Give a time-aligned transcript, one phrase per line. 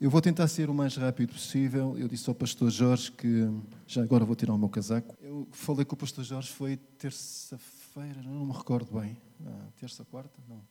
[0.00, 1.98] Eu vou tentar ser o mais rápido possível.
[1.98, 3.48] Eu disse ao pastor Jorge que
[3.84, 5.16] já agora vou tirar o meu casaco.
[5.20, 9.16] Eu falei com o pastor Jorge foi terça-feira, não me recordo bem.
[9.44, 10.40] Ah, terça, quarta?
[10.48, 10.62] Não.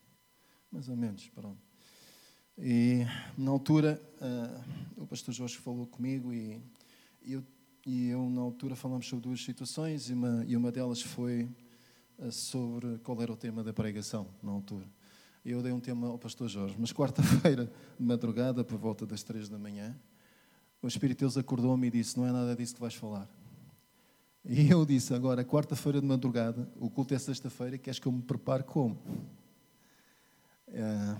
[0.72, 1.58] Mais ou menos, pronto.
[2.56, 3.04] E
[3.36, 4.64] na altura ah,
[4.96, 6.58] o pastor Jorge falou comigo e
[7.22, 7.44] eu,
[7.84, 11.46] e eu na altura falamos sobre duas situações e uma, e uma delas foi
[12.18, 14.86] ah, sobre qual era o tema da pregação na altura
[15.50, 19.48] eu dei um tema ao pastor Jorge, mas quarta-feira, de madrugada, por volta das três
[19.48, 19.96] da manhã,
[20.82, 23.28] o Espírito Deus acordou-me e disse: Não é nada disso que vais falar.
[24.44, 28.22] E eu disse: Agora, quarta-feira de madrugada, o culto é sexta-feira, queres que eu me
[28.22, 28.98] prepare como?
[30.68, 31.16] É,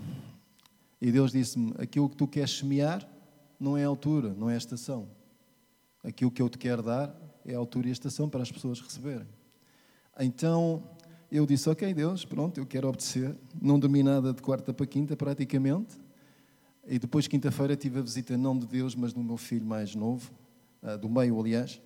[1.01, 3.07] e Deus disse-me: Aquilo que tu queres semear
[3.59, 5.09] não é a altura, não é a estação.
[6.03, 8.79] Aquilo que eu te quero dar é a altura e a estação para as pessoas
[8.79, 9.27] receberem.
[10.19, 10.83] Então,
[11.31, 13.35] eu disse, ok, Deus, pronto, eu quero obedecer.
[13.61, 15.97] Não dormi nada de quarta para quinta, praticamente.
[16.87, 20.31] E depois, quinta-feira, tive a visita não de Deus, mas do meu filho mais novo,
[20.81, 21.79] ah, do meio, aliás.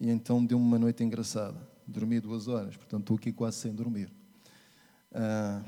[0.00, 1.56] E então deu-me uma noite engraçada.
[1.86, 4.12] Dormi duas horas, portanto estou aqui quase sem dormir.
[5.10, 5.64] Uh,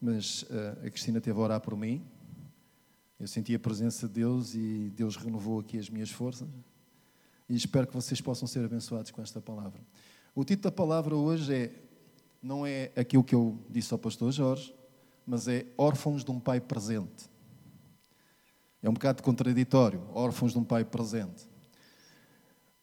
[0.00, 2.02] mas uh, a Cristina teve a orar por mim.
[3.18, 6.48] Eu senti a presença de Deus e Deus renovou aqui as minhas forças.
[7.48, 9.80] E espero que vocês possam ser abençoados com esta palavra.
[10.34, 11.72] O título da palavra hoje é
[12.42, 14.74] não é aquilo que eu disse ao pastor Jorge,
[15.26, 17.28] mas é órfãos de um pai presente.
[18.82, 21.48] É um bocado contraditório, órfãos de um pai presente.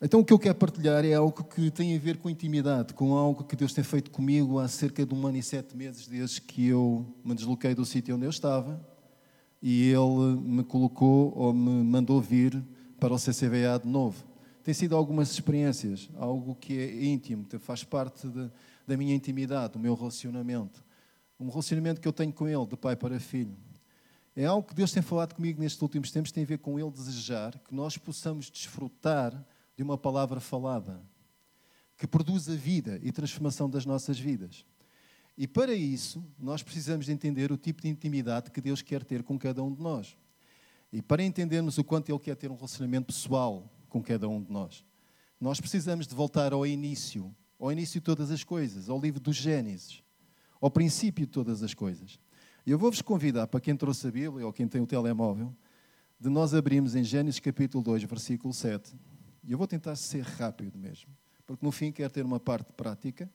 [0.01, 3.15] Então, o que eu quero partilhar é algo que tem a ver com intimidade, com
[3.15, 6.41] algo que Deus tem feito comigo há cerca de um ano e sete meses, desde
[6.41, 8.85] que eu me desloquei do sítio onde eu estava
[9.61, 12.61] e Ele me colocou ou me mandou vir
[12.99, 14.23] para o CCVA de novo.
[14.63, 18.51] Tem sido algumas experiências, algo que é íntimo, faz parte de,
[18.87, 20.83] da minha intimidade, do meu relacionamento.
[21.39, 23.57] Um relacionamento que eu tenho com Ele, de pai para filho.
[24.35, 26.91] É algo que Deus tem falado comigo nestes últimos tempos, tem a ver com Ele
[26.91, 31.01] desejar que nós possamos desfrutar de uma palavra falada,
[31.97, 34.65] que produz a vida e transformação das nossas vidas.
[35.37, 39.23] E para isso, nós precisamos de entender o tipo de intimidade que Deus quer ter
[39.23, 40.17] com cada um de nós.
[40.91, 44.51] E para entendermos o quanto Ele quer ter um relacionamento pessoal com cada um de
[44.51, 44.85] nós,
[45.39, 49.31] nós precisamos de voltar ao início ao início de todas as coisas, ao livro do
[49.31, 50.03] Gênesis,
[50.59, 52.19] ao princípio de todas as coisas.
[52.65, 55.55] E eu vou-vos convidar, para quem trouxe a Bíblia ou quem tem o telemóvel,
[56.19, 58.95] de nós abrirmos em Gênesis capítulo 2, versículo 7.
[59.43, 63.29] E eu vou tentar ser rápido mesmo, porque no fim quero ter uma parte prática.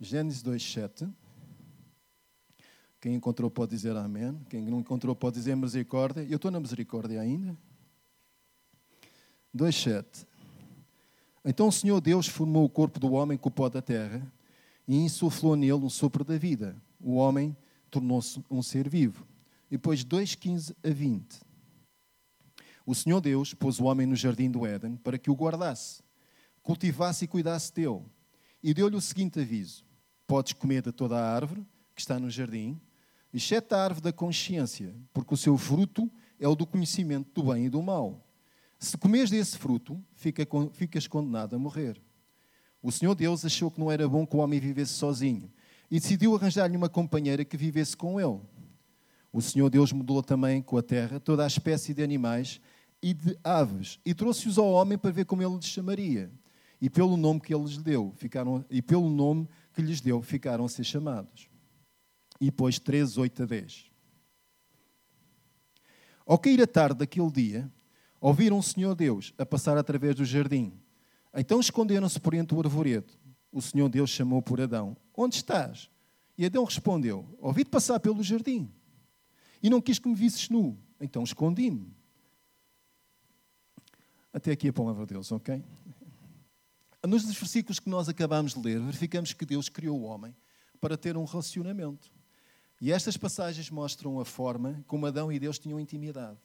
[0.00, 1.08] Gênesis 2, 7.
[3.00, 4.38] Quem encontrou pode dizer amém.
[4.48, 6.22] Quem não encontrou pode dizer misericórdia.
[6.28, 7.56] Eu estou na misericórdia ainda.
[9.54, 10.26] 2, 7.
[11.48, 14.20] Então o Senhor Deus formou o corpo do homem com o pó da terra
[14.86, 16.76] e insuflou nele um sopro da vida.
[17.00, 17.56] O homem
[17.88, 19.24] tornou-se um ser vivo.
[19.70, 21.40] E depois 2,15 a 20.
[22.84, 26.02] O Senhor Deus pôs o homem no jardim do Éden para que o guardasse,
[26.64, 28.02] cultivasse e cuidasse dele.
[28.60, 29.84] E deu-lhe o seguinte aviso:
[30.26, 31.64] Podes comer de toda a árvore
[31.94, 32.80] que está no jardim,
[33.32, 37.66] exceto a árvore da consciência, porque o seu fruto é o do conhecimento do bem
[37.66, 38.25] e do mal.
[38.78, 42.00] Se comes desse fruto, fica, ficas condenado a morrer.
[42.82, 45.50] O Senhor Deus achou que não era bom que o homem vivesse sozinho
[45.90, 48.40] e decidiu arranjar-lhe uma companheira que vivesse com ele.
[49.32, 52.60] O Senhor Deus mudou também com a terra toda a espécie de animais
[53.02, 56.30] e de aves e trouxe-os ao homem para ver como ele lhes chamaria.
[56.80, 60.64] E pelo nome que ele lhes deu, ficaram, e pelo nome que lhes deu, ficaram
[60.64, 61.48] a ser chamados.
[62.40, 63.90] E pôs 13, 8 a 10.
[66.26, 67.72] Ao cair a tarde daquele dia,
[68.20, 70.72] Ouviram o Senhor Deus a passar através do jardim.
[71.34, 73.12] Então esconderam-se por entre o arvoredo.
[73.52, 75.90] O Senhor Deus chamou por Adão: Onde estás?
[76.36, 78.70] E Adão respondeu: Ouvi-te passar pelo jardim.
[79.62, 80.78] E não quis que me visses nu.
[81.00, 81.94] Então escondi-me.
[84.32, 85.62] Até aqui a palavra de Deus, ok?
[87.06, 90.34] Nos versículos que nós acabamos de ler, verificamos que Deus criou o homem
[90.80, 92.10] para ter um relacionamento.
[92.80, 96.38] E estas passagens mostram a forma como Adão e Deus tinham intimidade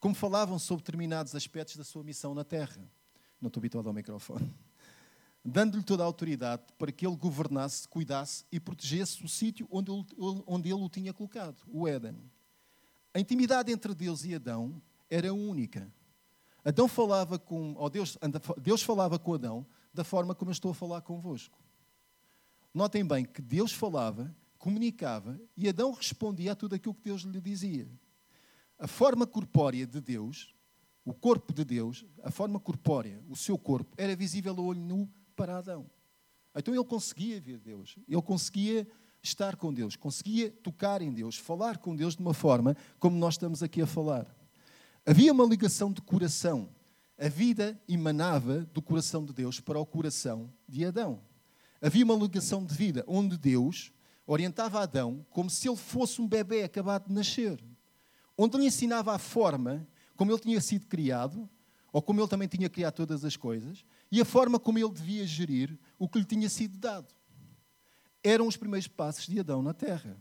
[0.00, 2.80] como falavam sobre determinados aspectos da sua missão na Terra.
[3.40, 4.52] Não estou habituado ao microfone.
[5.44, 9.90] Dando-lhe toda a autoridade para que ele governasse, cuidasse e protegesse o sítio onde
[10.46, 12.16] onde ele o tinha colocado, o Éden.
[13.14, 15.90] A intimidade entre Deus e Adão era única.
[16.64, 18.18] Adão falava com, ou Deus,
[18.58, 19.64] Deus falava com Adão
[19.94, 21.58] da forma como eu estou a falar convosco.
[22.74, 27.40] Notem bem que Deus falava, comunicava e Adão respondia a tudo aquilo que Deus lhe
[27.40, 27.88] dizia
[28.78, 30.54] a forma corpórea de Deus,
[31.04, 35.08] o corpo de Deus, a forma corpórea, o seu corpo, era visível a olho nu
[35.34, 35.86] para Adão.
[36.54, 38.86] Então ele conseguia ver Deus, ele conseguia
[39.22, 43.34] estar com Deus, conseguia tocar em Deus, falar com Deus de uma forma como nós
[43.34, 44.26] estamos aqui a falar.
[45.04, 46.68] Havia uma ligação de coração.
[47.18, 51.20] A vida emanava do coração de Deus para o coração de Adão.
[51.80, 53.92] Havia uma ligação de vida onde Deus
[54.26, 57.62] orientava Adão como se ele fosse um bebê acabado de nascer,
[58.36, 59.86] onde lhe ensinava a forma
[60.16, 61.48] como ele tinha sido criado,
[61.92, 65.26] ou como ele também tinha criado todas as coisas, e a forma como ele devia
[65.26, 67.14] gerir o que lhe tinha sido dado.
[68.22, 70.16] Eram os primeiros passos de Adão na terra.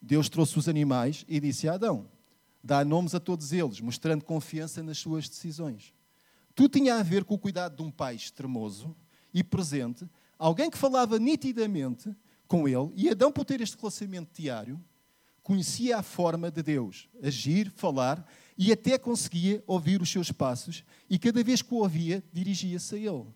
[0.00, 2.08] Deus trouxe os animais e disse a Adão:
[2.62, 5.92] dá nomes a todos eles, mostrando confiança nas suas decisões.
[6.54, 8.96] Tudo tinha a ver com o cuidado de um pai extremoso
[9.32, 10.08] e presente,
[10.38, 12.14] alguém que falava nitidamente
[12.46, 14.82] com ele, e Adão, por ter este relacionamento diário,
[15.44, 18.26] conhecia a forma de Deus, agir, falar,
[18.56, 22.98] e até conseguia ouvir os seus passos, e cada vez que o ouvia, dirigia-se a
[22.98, 23.26] ele.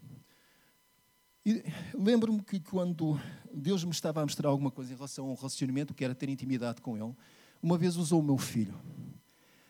[1.94, 3.20] Lembro-me que quando
[3.52, 6.28] Deus me estava a mostrar alguma coisa em relação a um relacionamento, que era ter
[6.28, 7.14] intimidade com Ele,
[7.62, 8.74] uma vez usou o meu filho.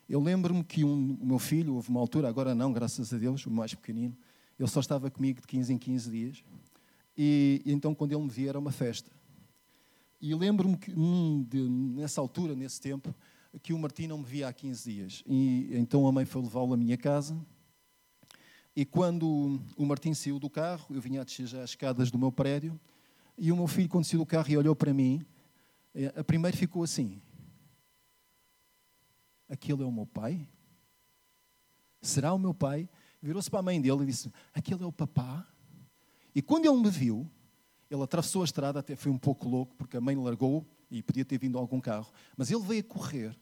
[0.08, 3.44] Eu lembro-me que um, o meu filho, houve uma altura, agora não, graças a Deus,
[3.46, 4.16] o mais pequenino,
[4.58, 6.44] ele só estava comigo de 15 em 15 dias.
[7.16, 9.10] E, e então, quando ele me via, era uma festa.
[10.20, 13.14] E lembro-me que hum, de, nessa altura, nesse tempo,
[13.62, 15.24] que o Martim não me via há 15 dias.
[15.26, 17.38] E então a mãe foi levá-lo à minha casa.
[18.74, 22.30] E quando o Martim saiu do carro, eu vinha a descer as escadas do meu
[22.30, 22.78] prédio,
[23.36, 25.24] e o meu filho, quando saiu do carro e olhou para mim,
[25.94, 27.20] eh, a primeira ficou assim:
[29.48, 30.46] Aquele é o meu pai?
[32.00, 32.88] Será o meu pai?
[33.20, 35.46] Virou-se para a mãe dele e disse: Aquele é o papá?
[36.34, 37.28] E quando ele me viu,
[37.90, 41.24] ele atravessou a estrada, até foi um pouco louco, porque a mãe largou e podia
[41.24, 43.38] ter vindo algum carro, mas ele veio a correr.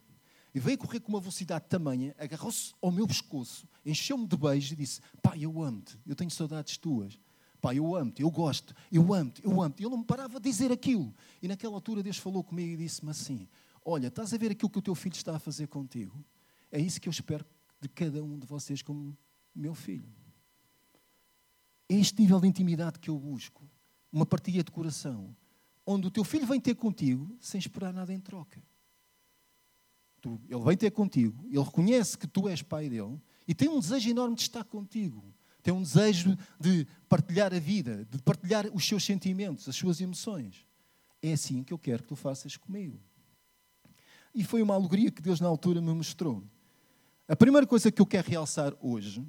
[0.55, 4.71] E veio a correr com uma velocidade tamanha, agarrou-se ao meu pescoço, encheu-me de beijos
[4.71, 7.19] e disse: Pai, eu amo-te, eu tenho saudades tuas.
[7.61, 9.83] Pai, eu amo-te, eu gosto, eu amo-te, eu amo-te.
[9.83, 11.13] Ele não me parava de dizer aquilo.
[11.41, 13.47] E naquela altura Deus falou comigo e disse-me assim:
[13.83, 16.23] Olha, estás a ver aquilo que o teu filho está a fazer contigo?
[16.71, 17.45] É isso que eu espero
[17.79, 19.15] de cada um de vocês como
[19.53, 20.11] meu filho.
[21.89, 23.63] É este nível de intimidade que eu busco
[24.17, 25.35] uma partilha de coração,
[25.85, 28.61] onde o teu filho vem ter contigo sem esperar nada em troca.
[30.19, 33.79] Tu, ele vem ter contigo, ele reconhece que tu és pai dele e tem um
[33.79, 35.23] desejo enorme de estar contigo.
[35.61, 40.65] Tem um desejo de partilhar a vida, de partilhar os seus sentimentos, as suas emoções.
[41.21, 42.99] É assim que eu quero que tu faças comigo.
[44.33, 46.43] E foi uma alegria que Deus na altura me mostrou.
[47.27, 49.25] A primeira coisa que eu quero realçar hoje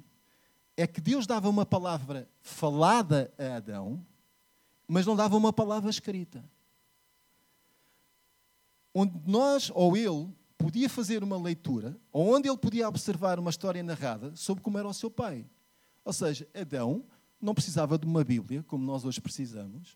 [0.75, 4.05] é que Deus dava uma palavra falada a Adão
[4.89, 6.43] mas não dava uma palavra escrita.
[8.91, 13.83] Onde nós, ou ele, podia fazer uma leitura, ou onde ele podia observar uma história
[13.83, 15.45] narrada sobre como era o seu pai.
[16.03, 17.05] Ou seja, Adão
[17.39, 19.95] não precisava de uma Bíblia, como nós hoje precisamos,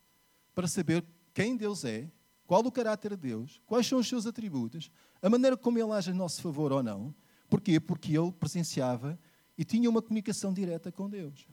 [0.54, 1.04] para saber
[1.34, 2.08] quem Deus é,
[2.46, 4.92] qual o caráter de Deus, quais são os seus atributos,
[5.24, 7.16] a maneira como ele age a nosso favor ou não.
[7.50, 7.80] Porquê?
[7.80, 9.18] Porque ele presenciava
[9.58, 11.48] e tinha uma comunicação direta com Deus.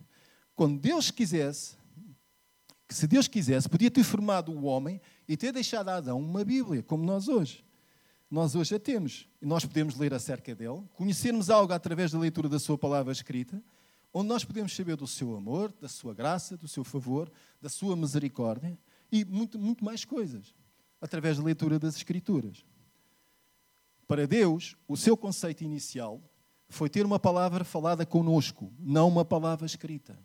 [0.54, 1.79] Quando Deus quisesse,
[2.90, 6.44] que se Deus quisesse, podia ter formado o homem e ter deixado a Adão uma
[6.44, 7.64] Bíblia, como nós hoje.
[8.28, 9.28] Nós hoje a temos.
[9.40, 13.62] E nós podemos ler acerca dele, conhecermos algo através da leitura da sua palavra escrita,
[14.12, 17.30] onde nós podemos saber do seu amor, da sua graça, do seu favor,
[17.62, 18.76] da sua misericórdia
[19.12, 20.52] e muito, muito mais coisas,
[21.00, 22.64] através da leitura das Escrituras.
[24.08, 26.20] Para Deus, o seu conceito inicial
[26.68, 30.18] foi ter uma palavra falada conosco, não uma palavra escrita.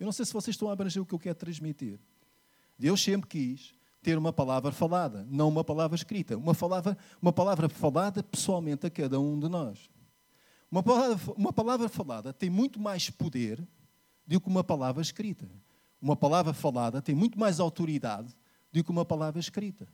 [0.00, 2.00] Eu não sei se vocês estão a abranger o que eu quero transmitir.
[2.78, 6.38] Deus sempre quis ter uma palavra falada, não uma palavra escrita.
[6.38, 9.90] Uma palavra, uma palavra falada pessoalmente a cada um de nós.
[10.70, 13.62] Uma palavra, uma palavra falada tem muito mais poder
[14.26, 15.46] do que uma palavra escrita.
[16.00, 18.34] Uma palavra falada tem muito mais autoridade
[18.72, 19.86] do que uma palavra escrita.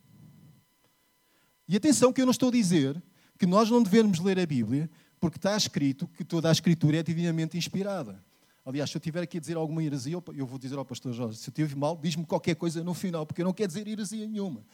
[1.68, 3.02] E atenção que eu não estou a dizer
[3.36, 7.02] que nós não devemos ler a Bíblia porque está escrito que toda a Escritura é
[7.02, 8.24] divinamente inspirada.
[8.66, 11.38] Aliás, se eu tiver aqui a dizer alguma heresia, eu vou dizer ao pastor Jorge,
[11.38, 14.26] se eu tive mal, diz-me qualquer coisa no final, porque eu não quero dizer heresia
[14.26, 14.64] nenhuma.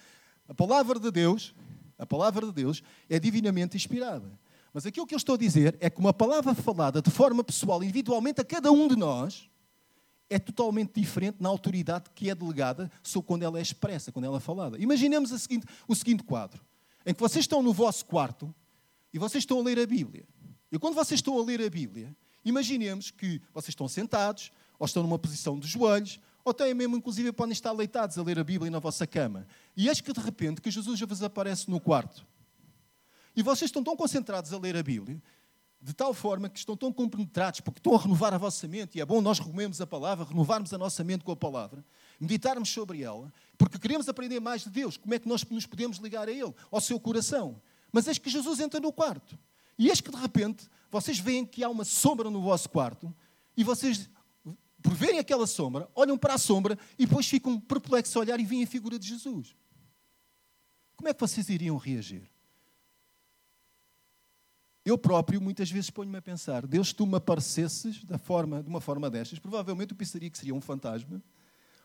[0.49, 1.55] A palavra de Deus,
[1.99, 4.33] a palavra de Deus é divinamente inspirada.
[4.73, 7.85] Mas aquilo que eu estou a dizer é que uma palavra falada de forma pessoal,
[7.85, 9.51] individualmente a cada um de nós,
[10.31, 14.39] é totalmente diferente na autoridade que é delegada sobre quando ela é expressa, quando ela
[14.39, 14.79] é falada.
[14.79, 16.65] Imaginemos seguinte, o seguinte quadro,
[17.05, 18.55] em que vocês estão no vosso quarto
[19.13, 20.25] e vocês estão a ler a Bíblia.
[20.71, 25.03] E quando vocês estão a ler a Bíblia, Imaginemos que vocês estão sentados, ou estão
[25.03, 28.71] numa posição de joelhos, ou até mesmo, inclusive, podem estar leitados a ler a Bíblia
[28.71, 29.47] na vossa cama.
[29.77, 32.27] E eis que, de repente, que Jesus já vos aparece no quarto.
[33.37, 35.23] E vocês estão tão concentrados a ler a Bíblia
[35.83, 39.01] de tal forma que estão tão compenetrados, porque estão a renovar a vossa mente, e
[39.01, 41.85] é bom nós removemos a palavra, renovarmos a nossa mente com a palavra,
[42.21, 45.99] meditarmos sobre ela, porque queremos aprender mais de Deus, como é que nós nos podemos
[45.99, 47.61] ligar a Ele, ao seu coração.
[47.91, 49.37] Mas eis que Jesus entra no quarto,
[49.77, 53.13] e eis que de repente vocês veem que há uma sombra no vosso quarto,
[53.57, 54.11] e vocês,
[54.83, 58.45] por verem aquela sombra, olham para a sombra e depois ficam perplexos a olhar e
[58.45, 59.57] veem a figura de Jesus.
[60.95, 62.31] Como é que vocês iriam reagir?
[64.85, 68.81] Eu próprio muitas vezes ponho-me a pensar, Deus, tu me aparecesses da forma, de uma
[68.81, 71.23] forma destas, provavelmente eu pensaria que seria um fantasma,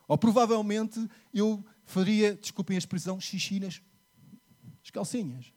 [0.07, 3.81] ou provavelmente eu faria, desculpem a expressão, xixi nas
[4.91, 5.53] calcinhas.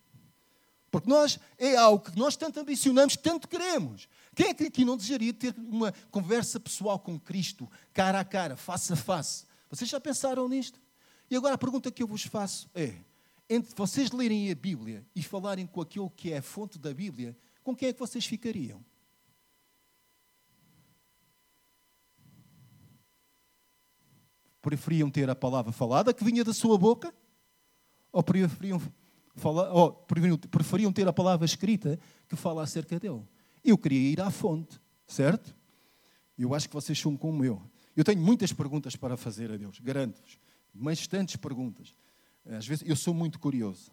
[0.90, 4.08] Porque nós, é algo que nós tanto ambicionamos, tanto queremos.
[4.34, 8.56] Quem é que aqui não desejaria ter uma conversa pessoal com Cristo, cara a cara,
[8.56, 9.44] face a face?
[9.68, 10.80] Vocês já pensaram nisto?
[11.30, 12.96] E agora a pergunta que eu vos faço é:
[13.48, 17.38] entre vocês lerem a Bíblia e falarem com aquele que é a fonte da Bíblia,
[17.62, 18.84] com quem é que vocês ficariam?
[24.60, 27.14] Preferiam ter a palavra falada que vinha da sua boca?
[28.12, 28.80] Ou preferiam,
[29.36, 29.92] falar, ou
[30.50, 33.22] preferiam ter a palavra escrita que fala acerca dele?
[33.64, 35.54] Eu queria ir à fonte, certo?
[36.38, 37.60] Eu acho que vocês são como eu.
[37.96, 40.38] Eu tenho muitas perguntas para fazer a Deus, garanto-vos.
[40.72, 41.94] Bastantes perguntas.
[42.46, 43.90] Às vezes eu sou muito curioso.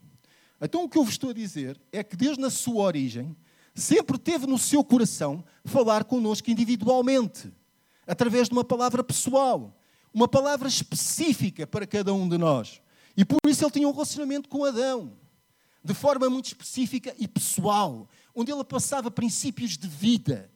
[0.61, 3.35] Então o que eu vos estou a dizer é que Deus, na sua origem,
[3.75, 7.51] sempre teve no seu coração falar connosco individualmente,
[8.07, 9.77] através de uma palavra pessoal,
[10.13, 12.81] uma palavra específica para cada um de nós.
[13.15, 15.13] E por isso ele tinha um relacionamento com Adão,
[15.87, 20.51] de forma muito específica e pessoal, onde ele passava princípios de vida,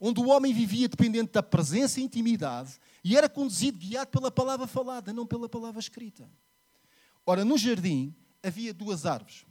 [0.00, 4.66] onde o homem vivia dependente da presença e intimidade e era conduzido, guiado pela palavra
[4.66, 6.28] falada, não pela palavra escrita.
[7.24, 8.12] Ora, no jardim
[8.42, 9.46] havia duas árvores: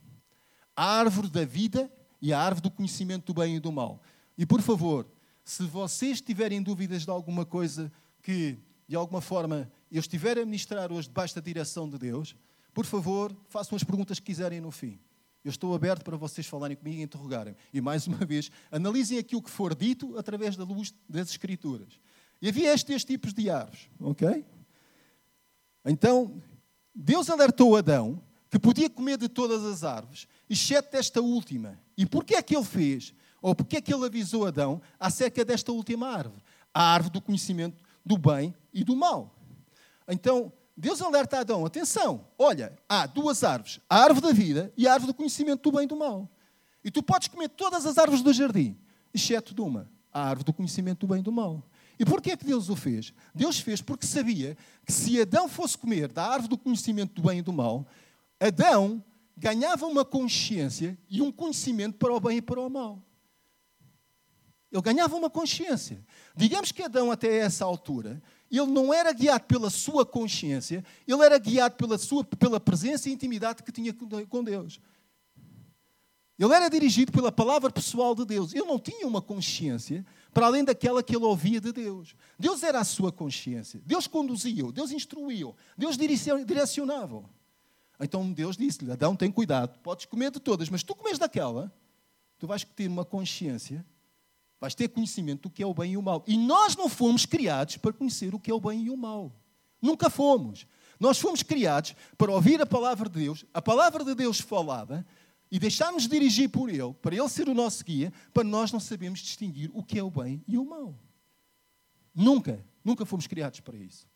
[0.76, 1.90] a árvore da vida
[2.22, 4.04] e a árvore do conhecimento do bem e do mal.
[4.38, 5.08] E por favor,
[5.46, 7.90] se vocês tiverem dúvidas de alguma coisa
[8.22, 12.36] que, de alguma forma, eu estiver a ministrar hoje debaixo da direção de Deus,
[12.74, 15.00] por favor, façam as perguntas que quiserem no fim.
[15.44, 17.56] Eu estou aberto para vocês falarem comigo e interrogarem.
[17.74, 22.00] E mais uma vez, analisem aquilo que for dito através da luz das Escrituras.
[22.42, 24.46] E havia estes tipos de árvores, ok?
[25.86, 26.42] Então,
[26.94, 31.80] Deus alertou Adão que podia comer de todas as árvores, exceto desta última.
[31.98, 33.14] E porquê é que ele fez?
[33.42, 36.44] Ou porquê é que ele avisou Adão acerca desta última árvore?
[36.74, 39.36] A árvore do conhecimento do bem e do mal.
[40.08, 44.94] Então, Deus alerta Adão, atenção, olha, há duas árvores, a árvore da vida e a
[44.94, 46.28] árvore do conhecimento do bem e do mal.
[46.84, 48.76] E tu podes comer todas as árvores do jardim,
[49.14, 51.64] exceto de uma, a árvore do conhecimento do bem e do mal.
[52.00, 53.14] E porquê é que Deus o fez?
[53.32, 57.38] Deus fez porque sabia que se Adão fosse comer da árvore do conhecimento do bem
[57.38, 57.86] e do mal,
[58.40, 59.04] Adão
[59.38, 63.00] ganhava uma consciência e um conhecimento para o bem e para o mal.
[64.72, 66.04] Ele ganhava uma consciência.
[66.36, 68.20] Digamos que Adão, até essa altura,
[68.52, 73.14] ele não era guiado pela sua consciência, ele era guiado pela, sua, pela presença e
[73.14, 74.80] intimidade que tinha com Deus.
[76.38, 78.52] Ele era dirigido pela palavra pessoal de Deus.
[78.52, 80.04] Ele não tinha uma consciência
[80.34, 82.16] para além daquela que ele ouvia de Deus.
[82.38, 83.80] Deus era a sua consciência.
[83.86, 87.30] Deus conduzia-o, Deus instruía-o, Deus direcionava-o.
[88.00, 91.72] Então Deus disse-lhe: Adão, tem cuidado, podes comer de todas, mas tu comes daquela,
[92.40, 93.86] tu vais ter uma consciência,
[94.62, 96.24] vais ter conhecimento do que é o bem e o mal.
[96.28, 99.36] E nós não fomos criados para conhecer o que é o bem e o mal.
[99.82, 100.68] Nunca fomos.
[101.00, 105.04] Nós fomos criados para ouvir a palavra de Deus, a palavra de Deus falada,
[105.50, 109.20] e deixarmos dirigir por Ele, para Ele ser o nosso guia, para nós não sabermos
[109.20, 110.96] distinguir o que é o bem e o mal.
[112.14, 114.08] Nunca, nunca fomos criados para isso.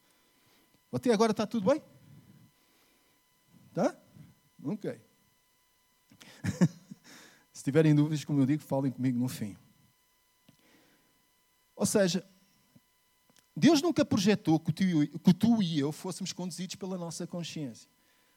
[0.91, 1.81] Até agora está tudo bem?
[3.73, 3.97] Tá?
[4.63, 5.01] Ok.
[7.51, 9.57] Se tiverem dúvidas, como eu digo, falem comigo no fim.
[11.75, 12.25] Ou seja,
[13.55, 14.83] Deus nunca projetou que tu,
[15.19, 17.89] que tu e eu fôssemos conduzidos pela nossa consciência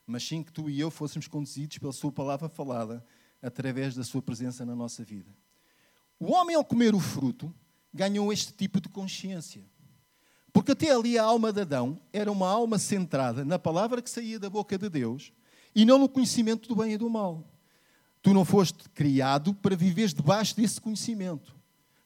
[0.08, 3.04] mas sim que tu e eu fôssemos conduzidos pela Sua palavra falada
[3.42, 5.30] através da Sua presença na nossa vida.
[6.18, 7.54] O homem, ao comer o fruto,
[7.92, 9.62] ganhou este tipo de consciência.
[10.50, 14.38] Porque até ali a alma de Adão era uma alma centrada na palavra que saía
[14.38, 15.30] da boca de Deus
[15.74, 17.46] e não no conhecimento do bem e do mal.
[18.22, 21.54] Tu não foste criado para viveres debaixo desse conhecimento.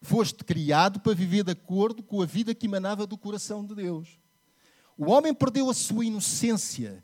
[0.03, 4.21] Foste criado para viver de acordo com a vida que emanava do coração de Deus.
[4.99, 7.03] O homem perdeu a sua inocência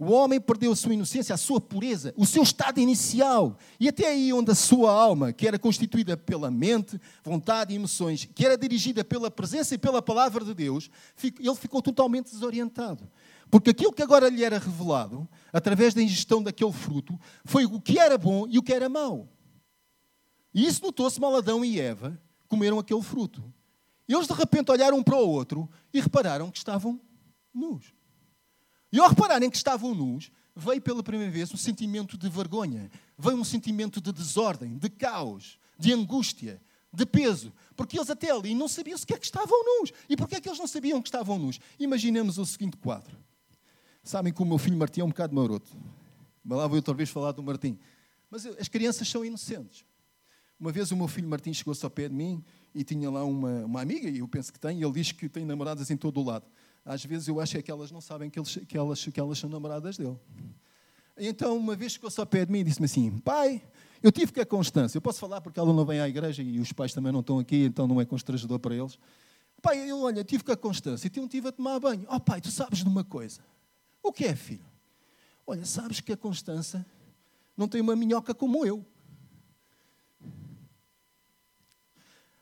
[0.00, 3.58] o homem perdeu a sua inocência, a sua pureza, o seu estado inicial.
[3.78, 8.26] E até aí onde a sua alma, que era constituída pela mente, vontade e emoções,
[8.34, 10.90] que era dirigida pela presença e pela palavra de Deus,
[11.22, 13.06] ele ficou totalmente desorientado.
[13.50, 17.98] Porque aquilo que agora lhe era revelado, através da ingestão daquele fruto, foi o que
[17.98, 19.28] era bom e o que era mau.
[20.54, 22.18] E isso notou-se mal Adão e Eva
[22.50, 23.42] comeram aquele fruto.
[24.06, 27.00] E eles de repente olharam um para o outro e repararam que estavam
[27.54, 27.94] nus.
[28.92, 33.36] E ao repararem que estavam nus, veio pela primeira vez um sentimento de vergonha, veio
[33.36, 36.60] um sentimento de desordem, de caos, de angústia,
[36.92, 39.92] de peso, porque eles até ali não sabiam sequer que estavam nus.
[40.08, 41.60] E porquê é que eles não sabiam que estavam nus?
[41.78, 43.16] Imaginemos o seguinte quadro.
[44.02, 45.70] Sabem que o meu filho Martim é um bocado maroto.
[46.42, 47.78] Mas lá vou outra vez falar do Martim.
[48.28, 49.84] Mas as crianças são inocentes.
[50.60, 53.64] Uma vez o meu filho Martim chegou-se ao pé de mim e tinha lá uma,
[53.64, 56.20] uma amiga, e eu penso que tem, e ele diz que tem namoradas em todo
[56.20, 56.44] o lado.
[56.84, 59.38] Às vezes eu acho é que elas não sabem que, eles, que, elas, que elas
[59.38, 60.18] são namoradas dele.
[61.16, 63.62] Então, uma vez chegou-se ao pé de mim e disse-me assim: Pai,
[64.02, 64.98] eu tive que a Constância.
[64.98, 67.38] Eu posso falar porque ela não vem à igreja e os pais também não estão
[67.38, 68.98] aqui, então não é constrangedor para eles.
[69.62, 72.06] Pai, eu, olha, tive que a Constância e tive a tomar banho.
[72.08, 73.40] Oh, pai, tu sabes de uma coisa.
[74.02, 74.64] O que é, filho?
[75.46, 76.84] Olha, sabes que a Constância
[77.56, 78.84] não tem uma minhoca como eu.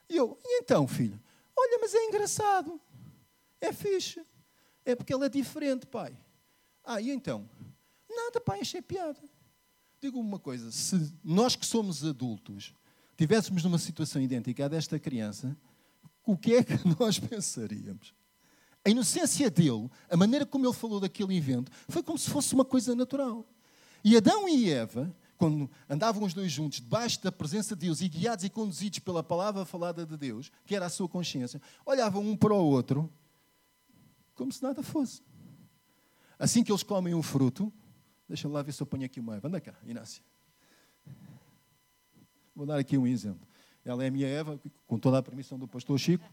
[0.08, 1.20] E eu, e então, filho?
[1.56, 2.80] Olha, mas é engraçado.
[3.60, 4.22] É fixe.
[4.84, 6.16] É porque ela é diferente, pai.
[6.84, 7.48] Ah, e então?
[8.08, 9.20] Nada, pai, achei piada.
[10.00, 12.72] Digo uma coisa: se nós que somos adultos
[13.16, 15.56] tivéssemos numa situação idêntica à desta criança,
[16.24, 18.14] o que é que nós pensaríamos?
[18.84, 22.64] A inocência dele, a maneira como ele falou daquele evento, foi como se fosse uma
[22.64, 23.44] coisa natural.
[24.04, 28.08] E Adão e Eva, quando andavam os dois juntos, debaixo da presença de Deus e
[28.08, 32.36] guiados e conduzidos pela palavra falada de Deus, que era a sua consciência, olhavam um
[32.36, 33.10] para o outro
[34.34, 35.22] como se nada fosse.
[36.38, 37.72] Assim que eles comem um fruto,
[38.28, 39.48] deixa lá ver se eu ponho aqui uma Eva.
[39.48, 40.22] Anda cá, Inácia.
[42.54, 43.46] Vou dar aqui um exemplo.
[43.84, 46.24] Ela é a minha Eva, com toda a permissão do pastor Chico,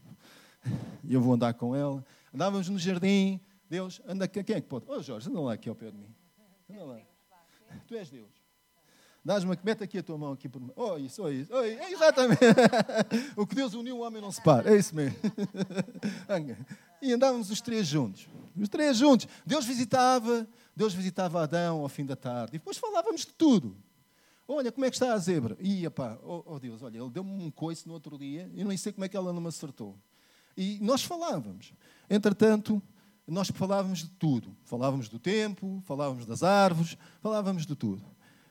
[1.04, 2.06] e eu vou andar com ela.
[2.34, 4.86] Andávamos no jardim, Deus, anda cá, quem é que pode?
[4.88, 6.14] Oh Jorge, anda lá aqui ao pé de mim.
[6.70, 7.02] Anda lá.
[7.88, 8.35] Tu és Deus.
[9.26, 10.70] Dás-me, mete aqui a tua mão aqui por mim.
[10.76, 11.52] Oh, isso, oh, isso.
[11.52, 12.42] Oh, é exatamente.
[13.36, 14.72] o que Deus uniu, o homem não se para.
[14.72, 15.18] É isso mesmo.
[17.02, 18.28] e andávamos os três juntos.
[18.56, 19.28] Os três juntos.
[19.44, 22.56] Deus visitava, Deus visitava Adão ao fim da tarde.
[22.56, 23.76] E depois falávamos de tudo.
[24.48, 25.58] Olha, como é que está a zebra?
[25.60, 28.78] Ia pá, oh, oh Deus, olha, ele deu-me um coice no outro dia e nem
[28.78, 29.98] sei como é que ela não me acertou.
[30.56, 31.74] E nós falávamos.
[32.08, 32.80] Entretanto,
[33.28, 34.56] nós falávamos de tudo.
[34.66, 38.04] Falávamos do tempo, falávamos das árvores, falávamos de tudo.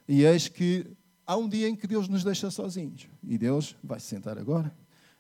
[0.09, 0.87] E eis que
[1.27, 3.09] há um dia em que Deus nos deixa sozinhos.
[3.27, 4.75] E Deus vai se sentar agora.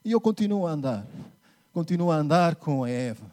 [0.04, 1.06] E eu continuo a andar.
[1.72, 3.30] Continuo a andar com a Eva.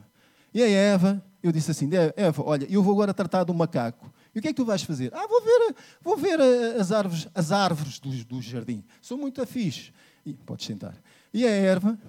[0.54, 4.12] E a Eva, eu disse assim: Eva, olha, eu vou agora tratar do macaco.
[4.34, 5.14] E o que é que tu vais fazer?
[5.14, 6.40] Ah, vou ver, vou ver
[6.80, 8.84] as árvores, as árvores do, do jardim.
[9.02, 9.92] São muito afixes.
[10.26, 10.96] E podes sentar.
[11.34, 12.00] E a erva,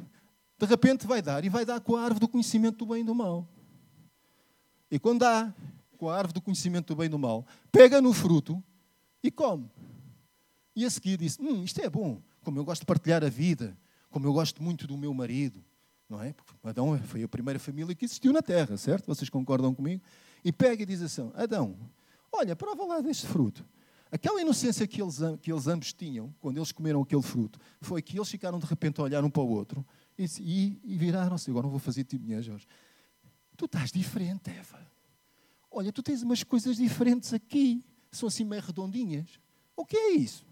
[0.59, 3.05] de repente, vai dar e vai dar com a árvore do conhecimento do bem e
[3.05, 3.49] do mal.
[4.91, 5.53] E quando dá
[5.97, 8.63] com a árvore do conhecimento do bem e do mal, pega no fruto
[9.23, 9.71] e come.
[10.75, 12.21] E a seguir disse: Hum, isto é bom.
[12.43, 13.77] Como eu gosto de partilhar a vida,
[14.11, 15.65] como eu gosto muito do meu marido,
[16.09, 16.33] não é?
[16.33, 19.07] Porque Adão foi a primeira família que existiu na terra, certo?
[19.07, 20.03] Vocês concordam comigo?
[20.45, 21.77] E pega e diz assim: Adão,
[22.33, 23.65] olha, prova lá deste fruto.
[24.11, 28.19] Aquela inocência que eles, que eles ambos tinham quando eles comeram aquele fruto foi que
[28.19, 29.85] eles ficaram de repente a olhar um para o outro
[30.19, 31.51] e, e, e viraram-se.
[31.51, 32.67] Agora não vou fazer tipo minha, Jorge.
[33.57, 34.87] Tu estás diferente, Eva.
[35.71, 37.83] Olha, tu tens umas coisas diferentes aqui
[38.13, 39.41] são assim meio redondinhas.
[39.75, 40.45] O que é isso?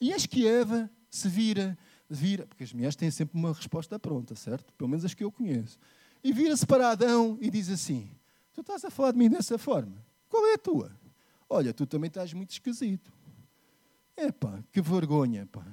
[0.00, 1.76] E acho que Eva se vira,
[2.08, 4.72] vira, porque as mulheres têm sempre uma resposta pronta, certo?
[4.74, 5.78] Pelo menos as que eu conheço.
[6.24, 8.10] E vira-se para Adão e diz assim:
[8.52, 10.04] Tu estás a falar de mim dessa forma?
[10.28, 10.96] Qual é a tua?
[11.48, 13.12] Olha, tu também estás muito esquisito.
[14.16, 15.66] Epá, que vergonha, pá.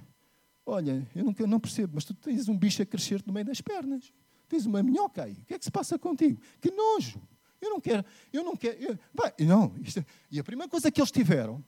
[0.65, 3.61] Olha, eu não, não percebo, mas tu tens um bicho a crescer no meio das
[3.61, 4.11] pernas.
[4.47, 5.33] Tens uma minhoca aí.
[5.33, 6.41] O que é que se passa contigo?
[6.59, 7.21] Que nojo.
[7.61, 8.81] Eu não quero, eu não quero.
[8.81, 11.63] Eu, pá, não, isto, e a primeira coisa que eles tiveram,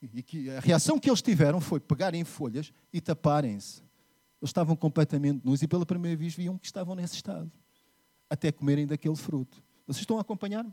[0.00, 3.82] e que a reação que eles tiveram foi pegarem folhas e taparem-se.
[4.40, 7.50] Eles estavam completamente nus e pela primeira vez viam que estavam nesse estado,
[8.28, 9.62] até comerem daquele fruto.
[9.86, 10.72] Vocês estão a acompanhar-me?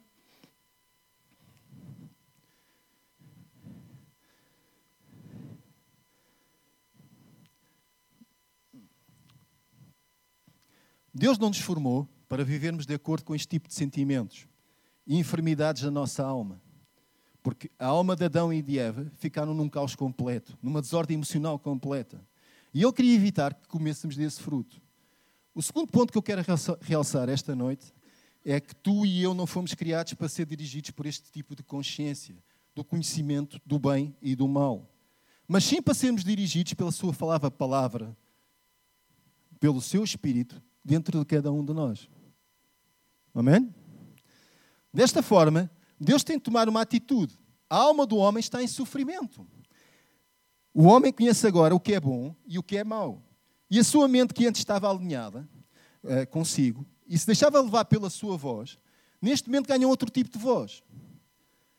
[11.13, 14.47] Deus não nos formou para vivermos de acordo com este tipo de sentimentos
[15.05, 16.61] e enfermidades da nossa alma.
[17.43, 21.57] Porque a alma de Adão e de Eva ficaram num caos completo, numa desordem emocional
[21.57, 22.23] completa.
[22.73, 24.81] E ele queria evitar que comêssemos desse fruto.
[25.53, 26.41] O segundo ponto que eu quero
[26.81, 27.93] realçar esta noite
[28.45, 31.63] é que tu e eu não fomos criados para ser dirigidos por este tipo de
[31.63, 32.35] consciência,
[32.73, 34.89] do conhecimento do bem e do mal.
[35.47, 38.17] Mas sim para sermos dirigidos pela sua palavra, palavra,
[39.59, 42.09] pelo seu espírito, dentro de cada um de nós.
[43.33, 43.73] Amém?
[44.93, 47.37] Desta forma, Deus tem que tomar uma atitude.
[47.69, 49.47] A alma do homem está em sofrimento.
[50.73, 53.23] O homem conhece agora o que é bom e o que é mau.
[53.69, 55.47] E a sua mente, que antes estava alinhada
[56.03, 58.77] uh, consigo e se deixava levar pela sua voz,
[59.21, 60.81] neste momento ganhou outro tipo de voz.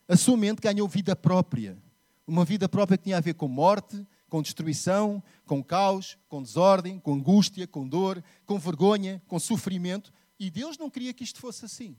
[0.07, 1.77] A sua mente ganhou vida própria.
[2.25, 6.99] Uma vida própria que tinha a ver com morte, com destruição, com caos, com desordem,
[6.99, 10.11] com angústia, com dor, com vergonha, com sofrimento.
[10.39, 11.95] E Deus não queria que isto fosse assim.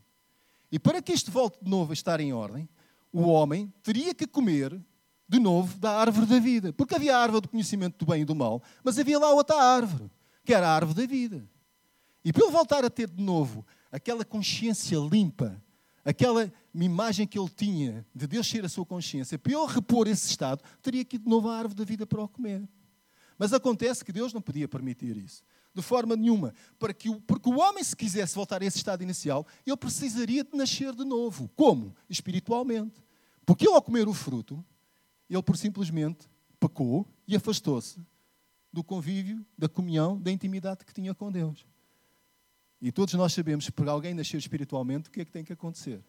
[0.75, 2.69] E para que isto volte de novo a estar em ordem,
[3.13, 4.77] o homem teria que comer
[5.29, 6.73] de novo da árvore da vida.
[6.73, 9.55] Porque havia a árvore do conhecimento do bem e do mal, mas havia lá outra
[9.55, 10.11] árvore,
[10.45, 11.49] que era a árvore da vida.
[12.25, 15.63] E para ele voltar a ter de novo aquela consciência limpa,
[16.05, 20.29] aquela imagem que ele tinha de Deus ser a sua consciência, para ele repor esse
[20.29, 22.69] estado, teria que ir de novo à árvore da vida para o comer.
[23.39, 25.41] Mas acontece que Deus não podia permitir isso.
[25.75, 26.55] De forma nenhuma.
[26.79, 30.45] Para que o, porque o homem, se quisesse voltar a esse estado inicial, ele precisaria
[30.45, 31.51] de nascer de novo.
[31.57, 31.95] Como?
[32.09, 33.03] Espiritualmente.
[33.45, 34.65] Porque ele, ao comer o fruto,
[35.29, 36.29] ele por simplesmente
[36.61, 38.01] pecou e afastou-se
[38.73, 41.67] do convívio, da comunhão, da intimidade que tinha com Deus.
[42.81, 45.53] E todos nós sabemos que para alguém nascer espiritualmente, o que é que tem que
[45.53, 46.03] acontecer?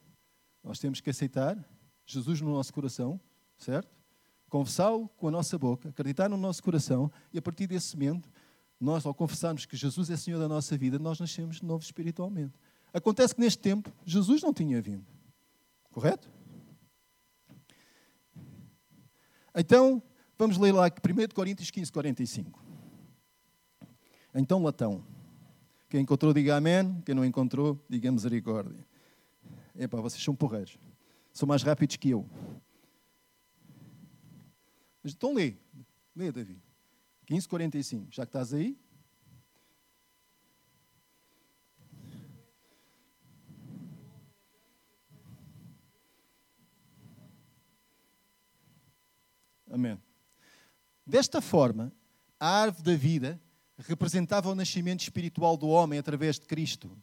[0.64, 1.58] Nós temos que aceitar
[2.06, 3.20] Jesus no nosso coração,
[3.58, 3.96] certo?
[4.50, 8.30] Confessá-lo com a nossa boca, acreditar no nosso coração e a partir desse momento,
[8.80, 12.54] nós, ao confessarmos que Jesus é Senhor da nossa vida, nós nascemos de novo espiritualmente.
[12.94, 15.06] Acontece que neste tempo, Jesus não tinha vindo.
[15.92, 16.30] Correto?
[19.56, 20.04] Então,
[20.38, 22.64] vamos ler lá 1 Coríntios 15, 45.
[24.34, 25.04] Então, latão.
[25.90, 27.02] Quem encontrou, diga amém.
[27.06, 28.86] Quem não encontrou, diga misericórdia.
[29.78, 30.78] Epá, vocês são porreiros.
[31.32, 32.26] São mais rápidos que eu.
[35.04, 35.56] Então lê.
[36.16, 36.65] Lê, Davi.
[37.26, 38.08] 15, 45.
[38.12, 38.78] Já que estás aí.
[49.72, 50.00] Amém.
[51.06, 51.92] Desta forma,
[52.40, 53.42] a árvore da vida
[53.78, 56.98] representava o nascimento espiritual do homem através de Cristo.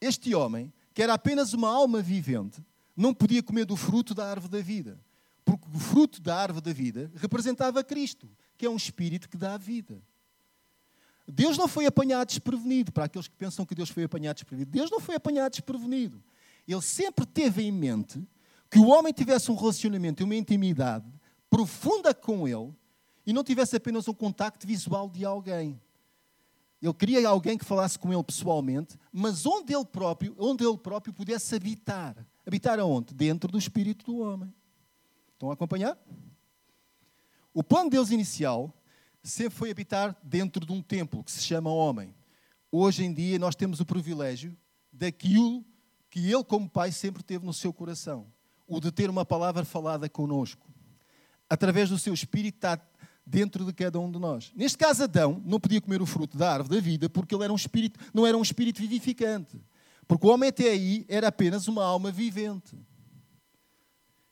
[0.00, 2.62] Este homem, que era apenas uma alma vivente,
[2.94, 5.00] não podia comer do fruto da árvore da vida,
[5.44, 9.54] porque o fruto da árvore da vida representava Cristo, que é um espírito que dá
[9.54, 10.02] a vida.
[11.26, 14.70] Deus não foi apanhado desprevenido, para aqueles que pensam que Deus foi apanhado desprevenido.
[14.70, 16.22] Deus não foi apanhado desprevenido.
[16.66, 18.22] Ele sempre teve em mente
[18.68, 21.06] que o homem tivesse um relacionamento e uma intimidade
[21.48, 22.74] profunda com Ele
[23.24, 25.80] e não tivesse apenas um contacto visual de alguém.
[26.80, 31.12] Ele queria alguém que falasse com ele pessoalmente, mas onde ele próprio, onde ele próprio
[31.12, 32.16] pudesse habitar.
[32.46, 33.12] Habitar aonde?
[33.12, 34.52] Dentro do espírito do homem.
[35.32, 35.98] Estão a acompanhar?
[37.58, 38.72] O plano de Deus inicial
[39.20, 42.14] sempre foi habitar dentro de um templo que se chama homem.
[42.70, 44.56] Hoje em dia nós temos o privilégio
[44.92, 45.64] daquilo
[46.08, 48.28] que ele como pai sempre teve no seu coração,
[48.64, 50.70] o de ter uma palavra falada conosco
[51.50, 52.80] através do seu espírito, está
[53.26, 54.52] dentro de cada um de nós.
[54.54, 57.52] Neste caso, Adão não podia comer o fruto da árvore da vida porque ele era
[57.52, 59.60] um espírito, não era um espírito vivificante.
[60.06, 62.78] Porque o homem até aí era apenas uma alma vivente.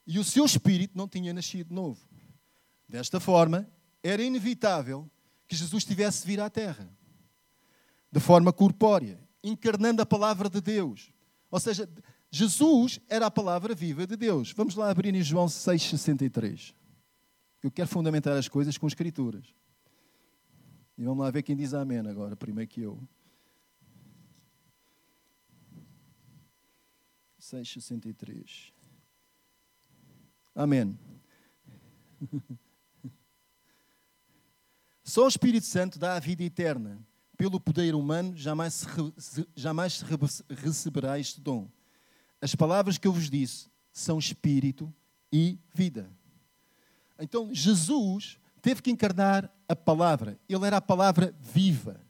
[0.06, 1.98] E o seu espírito não tinha nascido de novo.
[2.88, 3.68] Desta forma,
[4.02, 5.10] era inevitável
[5.48, 6.88] que Jesus tivesse de vir à terra.
[8.10, 11.12] De forma corpórea, encarnando a palavra de Deus.
[11.50, 11.88] Ou seja,
[12.30, 14.52] Jesus era a palavra viva de Deus.
[14.52, 16.74] Vamos lá abrir em João 6,63.
[17.62, 19.54] Eu quero fundamentar as coisas com escrituras.
[20.96, 23.00] E vamos lá ver quem diz amém agora, primeiro que eu.
[27.40, 28.72] 6,63.
[30.54, 30.98] Amém.
[35.06, 36.98] Só o Espírito Santo dá a vida eterna.
[37.38, 38.84] Pelo poder humano jamais
[39.54, 40.04] jamais
[40.48, 41.68] receberá este dom.
[42.40, 44.92] As palavras que eu vos disse são espírito
[45.32, 46.10] e vida.
[47.20, 50.40] Então Jesus teve que encarnar a palavra.
[50.48, 52.00] Ele era a palavra viva.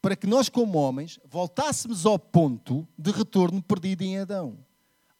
[0.00, 4.58] Para que nós, como homens, voltássemos ao ponto de retorno perdido em Adão.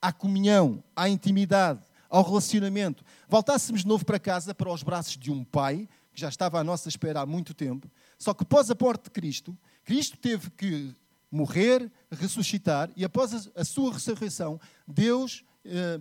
[0.01, 3.05] À comunhão, à intimidade, ao relacionamento.
[3.29, 6.65] Voltássemos de novo para casa, para os braços de um pai, que já estava à
[6.65, 7.91] nossa espera há muito tempo.
[8.19, 10.95] Só que após a morte de Cristo, Cristo teve que
[11.31, 15.45] morrer, ressuscitar, e após a sua ressurreição, Deus.
[15.65, 16.01] Eh,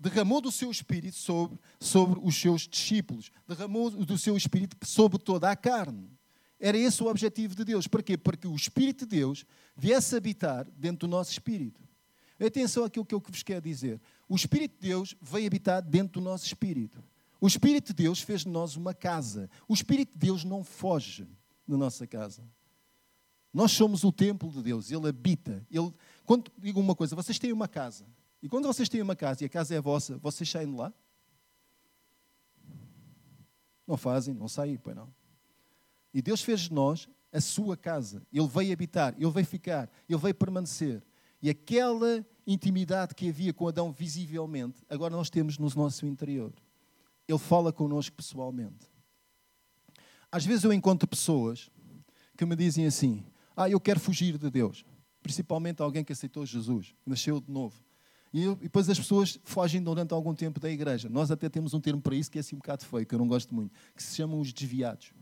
[0.00, 5.50] derramou do seu espírito sobre, sobre os seus discípulos, derramou do seu espírito sobre toda
[5.50, 6.10] a carne.
[6.58, 7.86] Era esse o objetivo de Deus.
[7.86, 8.18] Para quê?
[8.18, 11.80] Para que o Espírito de Deus viesse habitar dentro do nosso espírito.
[12.38, 14.00] Atenção àquilo que eu vos quero dizer.
[14.28, 17.02] O Espírito de Deus veio habitar dentro do nosso espírito.
[17.40, 19.48] O Espírito de Deus fez de nós uma casa.
[19.66, 21.26] O Espírito de Deus não foge
[21.66, 22.44] da nossa casa.
[23.52, 25.66] Nós somos o templo de Deus, Ele habita.
[25.70, 25.92] Ele,
[26.24, 28.06] quando digo uma coisa, vocês têm uma casa.
[28.42, 30.92] E quando vocês têm uma casa e a casa é vossa, vocês saem de lá?
[33.86, 35.12] Não fazem, não saem, pois não.
[36.12, 38.22] E Deus fez de nós a sua casa.
[38.32, 41.02] Ele veio habitar, ele veio ficar, ele veio permanecer.
[41.42, 46.52] E aquela intimidade que havia com Adão visivelmente, agora nós temos no nosso interior.
[47.30, 48.90] Ele fala connosco pessoalmente.
[50.32, 51.70] Às vezes eu encontro pessoas
[52.36, 53.24] que me dizem assim:
[53.56, 54.84] Ah, eu quero fugir de Deus.
[55.22, 57.76] Principalmente alguém que aceitou Jesus, nasceu de novo.
[58.32, 61.08] E, eu, e depois as pessoas fogem durante algum tempo da igreja.
[61.08, 63.18] Nós até temos um termo para isso que é assim um bocado feio, que eu
[63.18, 65.12] não gosto muito, que se chamam os desviados.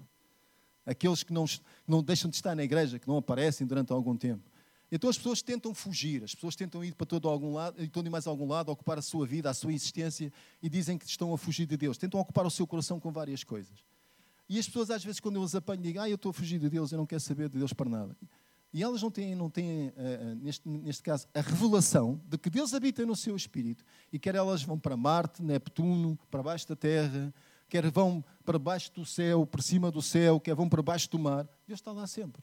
[0.87, 1.45] Aqueles que não,
[1.87, 4.48] não deixam de estar na igreja, que não aparecem durante algum tempo.
[4.91, 8.27] Então as pessoas tentam fugir, as pessoas tentam ir para todo algum lado, ir mais
[8.27, 11.39] a algum lado, ocupar a sua vida, a sua existência e dizem que estão a
[11.39, 11.99] fugir de Deus.
[11.99, 13.85] Tentam ocupar o seu coração com várias coisas.
[14.49, 16.59] E as pessoas às vezes quando eu as apanho dizem, ah, eu estou a fugir
[16.59, 18.17] de Deus, eu não quero saber de Deus para nada.
[18.73, 22.75] E elas não têm, não têm uh, neste, neste caso, a revelação de que Deus
[22.75, 23.83] habita no seu espírito.
[24.13, 27.33] E quer elas vão para Marte, Neptuno, para baixo da Terra,
[27.69, 31.19] quer vão para baixo do céu, por cima do céu, quer vão para baixo do
[31.19, 32.43] mar, Deus está lá sempre.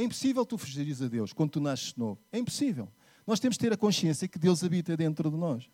[0.00, 2.18] É impossível tu fugires a Deus quando tu nasces novo.
[2.32, 2.90] É impossível.
[3.26, 5.70] Nós temos de ter a consciência que Deus habita dentro de nós.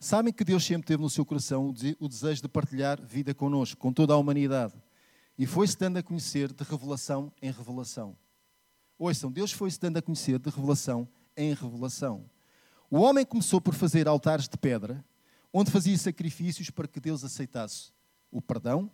[0.00, 3.92] Sabem que Deus sempre teve no seu coração o desejo de partilhar vida connosco, com
[3.92, 4.74] toda a humanidade.
[5.38, 8.18] E foi-se dando a conhecer de revelação em revelação.
[8.98, 12.28] Ouçam, Deus foi-se dando a conhecer de revelação em revelação.
[12.90, 15.04] O homem começou por fazer altares de pedra,
[15.52, 17.90] onde fazia sacrifícios para que Deus aceitasse
[18.30, 18.90] o perdão,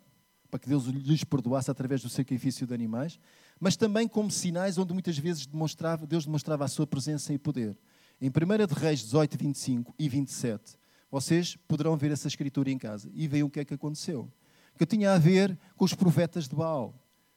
[0.51, 3.19] para que Deus lhes perdoasse através do sacrifício de animais,
[3.61, 7.77] mas também como sinais onde muitas vezes demonstrava, Deus demonstrava a sua presença e poder.
[8.21, 10.77] Em 1 de Reis 18, 25 e 27,
[11.11, 14.31] vocês poderão ver essa escritura em casa e veem o que é que aconteceu.
[14.79, 16.95] Que tinha a ver com os profetas de Baal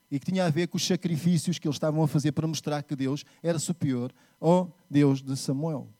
[0.09, 2.83] e que tinha a ver com os sacrifícios que eles estavam a fazer para mostrar
[2.83, 5.94] que Deus era superior ao Deus de Samuel.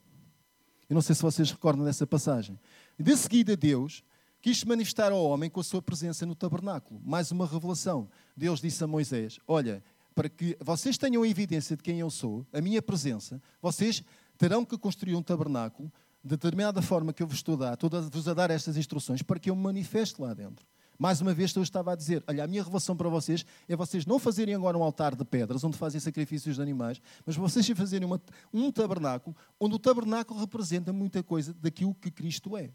[0.90, 2.60] Eu não sei se vocês recordam dessa passagem.
[2.98, 4.04] De seguida, Deus
[4.42, 7.02] quis manifestar ao homem com a sua presença no tabernáculo.
[7.04, 8.08] Mais uma revelação.
[8.38, 12.62] Deus disse a Moisés: Olha, para que vocês tenham evidência de quem eu sou, a
[12.62, 14.04] minha presença, vocês
[14.38, 15.92] terão que construir um tabernáculo
[16.24, 18.78] de determinada forma que eu vos estou a dar, estou a vos a dar estas
[18.78, 20.66] instruções para que eu me manifeste lá dentro.
[20.98, 24.06] Mais uma vez, eu estava a dizer: olha, a minha revelação para vocês é vocês
[24.06, 28.06] não fazerem agora um altar de pedras onde fazem sacrifícios de animais, mas vocês fazerem
[28.08, 28.22] uma,
[28.54, 32.72] um tabernáculo onde o tabernáculo representa muita coisa daquilo que Cristo é.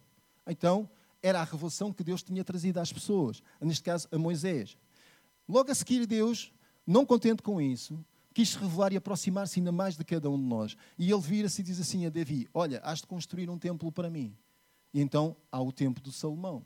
[0.46, 0.88] Então,
[1.22, 4.76] era a revelação que Deus tinha trazido às pessoas, neste caso a Moisés.
[5.48, 6.52] Logo a seguir, Deus,
[6.87, 8.04] não contente com isso,
[8.35, 10.76] quis revelar e aproximar-se ainda mais de cada um de nós.
[10.98, 14.11] E ele vira-se e diz assim a Davi: Olha, has de construir um templo para
[14.11, 14.37] mim.
[14.92, 16.64] E então há o templo de Salomão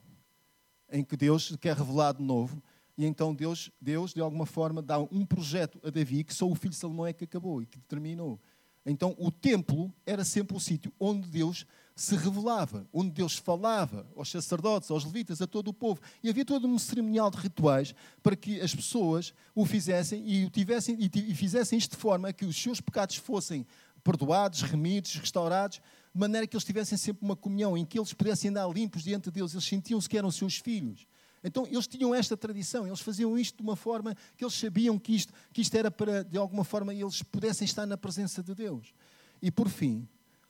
[0.91, 2.63] em que Deus quer revelar de novo.
[2.97, 6.55] E então Deus, Deus, de alguma forma, dá um projeto a Davi que só o
[6.55, 8.41] filho de Salomão é que acabou e que terminou.
[8.87, 11.67] Então o templo era sempre o sítio onde Deus
[11.97, 16.01] se revelava, onde Deus falava aos sacerdotes, aos levitas, a todo o povo.
[16.23, 20.51] E havia todo um cerimonial de rituais para que as pessoas o fizessem e, o
[20.51, 23.67] tivessem, e fizessem isto de forma que os seus pecados fossem
[24.03, 25.81] perdoados, remidos, restaurados,
[26.15, 29.25] de maneira que eles tivessem sempre uma comunhão, em que eles pudessem andar limpos diante
[29.25, 31.07] de Deus, eles sentiam-se que eram seus filhos.
[31.43, 35.15] Então, eles tinham esta tradição, eles faziam isto de uma forma que eles sabiam que
[35.15, 38.95] isto, que isto era para, de alguma forma, eles pudessem estar na presença de Deus.
[39.43, 40.09] E, por fim,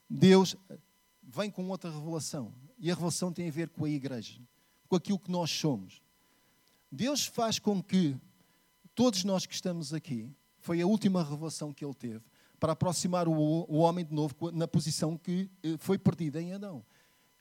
[0.08, 0.54] Deus
[1.22, 2.54] vem com outra revelação.
[2.78, 4.38] E a revelação tem a ver com a igreja,
[4.86, 6.02] com aquilo que nós somos.
[6.92, 8.14] Deus faz com que
[8.94, 12.22] todos nós que estamos aqui, foi a última revelação que ele teve,
[12.64, 16.82] para aproximar o, homem de novo na posição que eh, foi perdida em Adão.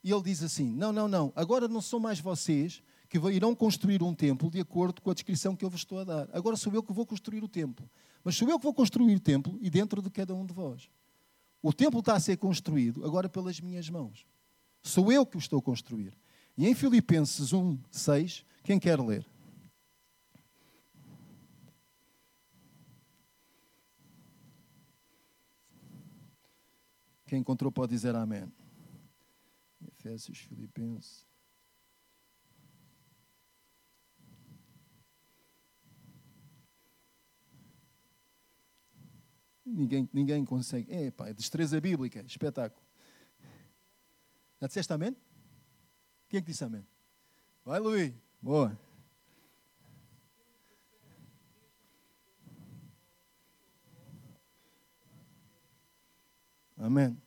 [0.02, 4.02] E ele diz assim: Não, não, não, agora não são mais vocês que irão construir
[4.02, 6.28] um templo de acordo com a descrição que eu vos estou a dar.
[6.30, 7.88] Agora sou eu que vou construir o templo.
[8.22, 10.90] Mas sou eu que vou construir o templo e dentro de cada um de vós.
[11.62, 14.26] O templo está a ser construído agora pelas minhas mãos.
[14.82, 16.12] Sou eu que o estou a construir.
[16.54, 19.26] E em Filipenses 1, 6, quem quer ler?
[27.34, 28.48] Quem encontrou pode dizer amém.
[29.88, 31.26] Efésios, Filipenses.
[39.66, 40.92] Ninguém, ninguém consegue.
[40.94, 42.86] É, pá, é destreza bíblica, espetáculo.
[44.60, 45.16] Já disseste amém?
[46.28, 46.86] Quem é que disse amém?
[47.64, 48.14] Vai, Luís.
[48.40, 48.78] Boa.
[56.76, 57.23] Amém.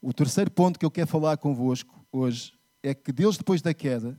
[0.00, 4.18] O terceiro ponto que eu quero falar convosco hoje é que Deus, depois da queda,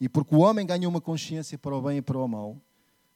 [0.00, 2.60] e porque o homem ganhou uma consciência para o bem e para o mal,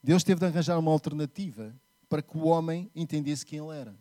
[0.02, 1.74] Deus teve de arranjar uma alternativa
[2.08, 3.96] para que o homem entendesse quem ele era.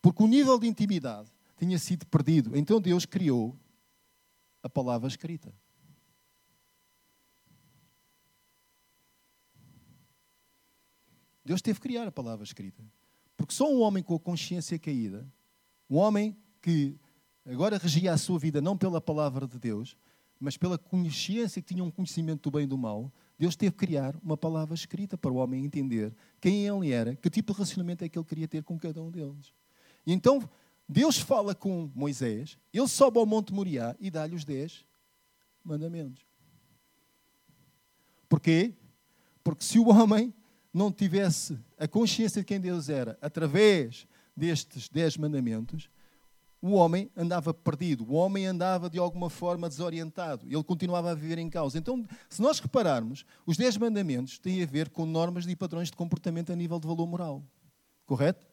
[0.00, 2.56] Porque o nível de intimidade tinha sido perdido.
[2.56, 3.54] Então Deus criou
[4.62, 5.52] a palavra escrita.
[11.44, 12.82] Deus teve que criar a palavra escrita.
[13.36, 15.30] Porque só um homem com a consciência caída,
[15.88, 16.96] um homem que
[17.46, 19.96] agora regia a sua vida não pela palavra de Deus,
[20.38, 23.86] mas pela consciência que tinha um conhecimento do bem e do mal, Deus teve que
[23.86, 28.04] criar uma palavra escrita para o homem entender quem ele era, que tipo de relacionamento
[28.04, 29.52] é que ele queria ter com cada um deles.
[30.06, 30.48] E então
[30.88, 34.84] Deus fala com Moisés, ele sobe ao Monte Moriá e dá-lhe os dez
[35.62, 36.24] mandamentos.
[38.28, 38.74] Porquê?
[39.44, 40.32] Porque se o homem
[40.72, 45.90] não tivesse a consciência de quem Deus era através destes dez mandamentos,
[46.62, 51.38] o homem andava perdido, o homem andava de alguma forma desorientado, ele continuava a viver
[51.38, 51.78] em causa.
[51.78, 55.96] Então, se nós repararmos, os dez mandamentos têm a ver com normas e padrões de
[55.96, 57.42] comportamento a nível de valor moral.
[58.04, 58.46] Correto?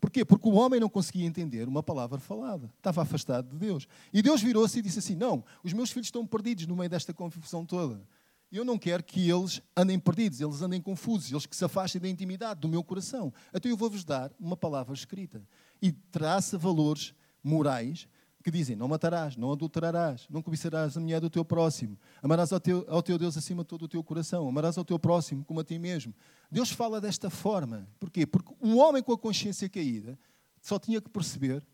[0.00, 0.24] Porquê?
[0.24, 3.86] Porque o homem não conseguia entender uma palavra falada, estava afastado de Deus.
[4.12, 7.14] E Deus virou-se e disse assim: Não, os meus filhos estão perdidos no meio desta
[7.14, 8.02] confusão toda.
[8.50, 12.08] Eu não quero que eles andem perdidos, eles andem confusos, eles que se afastem da
[12.08, 13.32] intimidade do meu coração.
[13.54, 15.40] Então eu vou-vos dar uma palavra escrita
[15.82, 18.08] e traça valores morais
[18.42, 22.60] que dizem: não matarás, não adulterarás, não cobiçarás a mulher do teu próximo, amarás ao
[22.60, 25.60] teu, ao teu Deus acima de todo o teu coração, amarás ao teu próximo como
[25.60, 26.14] a ti mesmo.
[26.50, 27.88] Deus fala desta forma.
[27.98, 28.26] Porquê?
[28.26, 30.18] Porque um homem com a consciência caída
[30.60, 31.66] só tinha que perceber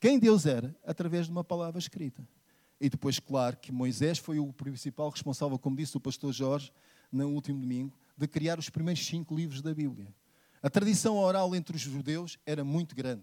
[0.00, 2.26] quem Deus era através de uma palavra escrita.
[2.80, 6.70] E depois, claro, que Moisés foi o principal responsável, como disse o pastor Jorge
[7.10, 10.14] no último domingo, de criar os primeiros cinco livros da Bíblia.
[10.66, 13.22] A tradição oral entre os judeus era muito grande.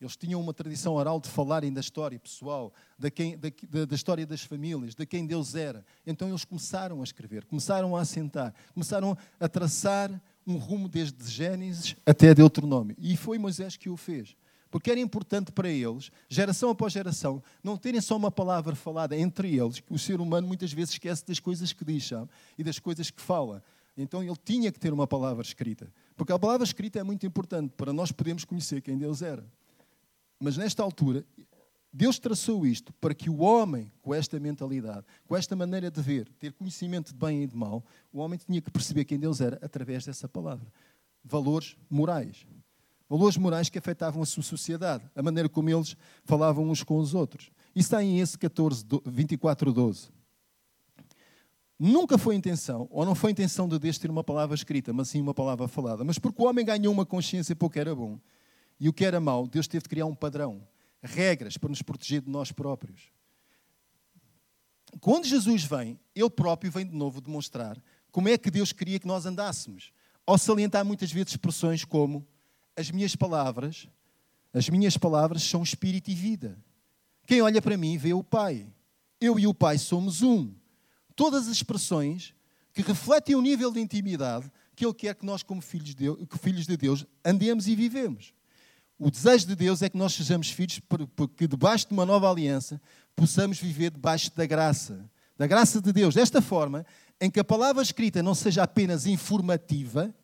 [0.00, 3.50] Eles tinham uma tradição oral de falarem da história pessoal, da, quem, da,
[3.84, 5.84] da, história das famílias, de quem Deus era.
[6.06, 11.94] Então eles começaram a escrever, começaram a assentar, começaram a traçar um rumo desde Gênesis
[12.06, 12.96] até Deuteronômio.
[12.98, 14.34] E foi Moisés que o fez.
[14.70, 19.54] Porque era importante para eles, geração após geração, não terem só uma palavra falada entre
[19.54, 22.30] eles, que o ser humano muitas vezes esquece das coisas que diz, sabe?
[22.56, 23.62] E das coisas que fala.
[23.94, 25.92] Então ele tinha que ter uma palavra escrita.
[26.16, 29.44] Porque a palavra escrita é muito importante para nós podermos conhecer quem Deus era.
[30.38, 31.24] Mas nesta altura,
[31.92, 36.28] Deus traçou isto para que o homem, com esta mentalidade, com esta maneira de ver,
[36.38, 39.58] ter conhecimento de bem e de mal, o homem tinha que perceber quem Deus era
[39.62, 40.66] através dessa palavra.
[41.22, 42.46] Valores morais.
[43.08, 45.94] Valores morais que afetavam a sua sociedade, a maneira como eles
[46.24, 47.50] falavam uns com os outros.
[47.74, 50.08] Isso está em esse 14, 24, 12.
[51.84, 55.20] Nunca foi intenção, ou não foi intenção de Deus ter uma palavra escrita, mas sim
[55.20, 56.04] uma palavra falada.
[56.04, 58.20] Mas porque o homem ganhou uma consciência para o que era bom
[58.78, 60.64] e o que era mau, Deus teve de criar um padrão,
[61.02, 63.10] regras para nos proteger de nós próprios.
[65.00, 69.06] Quando Jesus vem, Ele próprio vem de novo demonstrar como é que Deus queria que
[69.08, 69.92] nós andássemos,
[70.24, 72.24] ao salientar muitas vezes expressões como
[72.76, 73.88] as minhas palavras,
[74.54, 76.56] as minhas palavras são espírito e vida.
[77.26, 78.72] Quem olha para mim vê o Pai.
[79.20, 80.61] Eu e o Pai somos um.
[81.14, 82.34] Todas as expressões
[82.72, 86.18] que refletem o nível de intimidade que Ele quer que nós, como filhos de Deus,
[86.40, 88.32] filhos de Deus andemos e vivemos.
[88.98, 90.80] O desejo de Deus é que nós sejamos filhos,
[91.16, 92.80] porque debaixo de uma nova aliança
[93.14, 96.86] possamos viver debaixo da graça, da graça de Deus, desta forma
[97.20, 100.14] em que a palavra escrita não seja apenas informativa,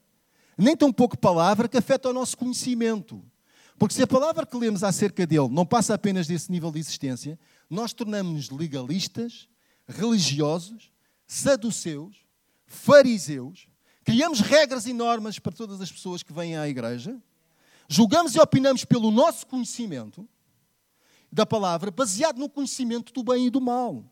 [0.57, 3.23] nem tão pouco palavra que afeta o nosso conhecimento.
[3.79, 7.39] Porque se a palavra que lemos acerca dele não passa apenas desse nível de existência,
[7.71, 9.49] nós tornamos-nos legalistas,
[9.89, 10.93] religiosos,
[11.27, 12.17] saduceus,
[12.67, 13.67] fariseus,
[14.05, 17.21] criamos regras e normas para todas as pessoas que vêm à igreja,
[17.89, 20.29] julgamos e opinamos pelo nosso conhecimento
[21.33, 24.05] da palavra, baseado no conhecimento do bem e do mal.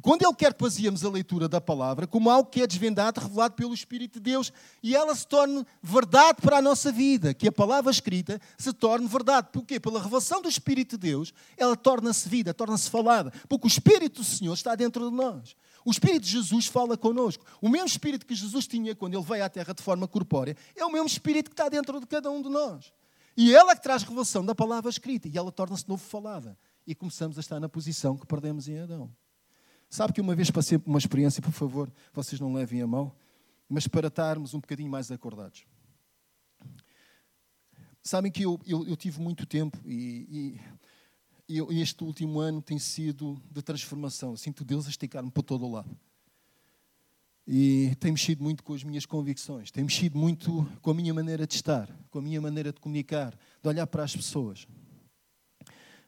[0.00, 3.54] Quando Ele quer que baseemos a leitura da palavra como algo que é desvendado, revelado
[3.54, 7.52] pelo Espírito de Deus, e ela se torne verdade para a nossa vida, que a
[7.52, 9.48] palavra escrita se torne verdade.
[9.52, 9.80] Porquê?
[9.80, 14.24] Pela revelação do Espírito de Deus, ela torna-se vida, torna-se falada, porque o Espírito do
[14.24, 15.56] Senhor está dentro de nós.
[15.84, 17.44] O Espírito de Jesus fala connosco.
[17.60, 20.84] O mesmo Espírito que Jesus tinha quando ele veio à Terra de forma corpórea é
[20.84, 22.92] o mesmo Espírito que está dentro de cada um de nós.
[23.36, 26.56] E ela é que traz revelação da palavra escrita e ela torna-se novo falada.
[26.86, 29.10] E começamos a estar na posição que perdemos em Adão.
[29.90, 33.12] Sabe que uma vez passei por uma experiência, por favor, vocês não levem a mão,
[33.68, 35.66] mas para estarmos um bocadinho mais acordados.
[38.00, 40.60] Sabem que eu, eu, eu tive muito tempo e,
[41.48, 44.36] e, e, este último ano tem sido de transformação.
[44.36, 45.98] Sinto Deus a esticar-me para todo o lado.
[47.44, 51.48] E tem mexido muito com as minhas convicções, tem mexido muito com a minha maneira
[51.48, 54.68] de estar, com a minha maneira de comunicar, de olhar para as pessoas.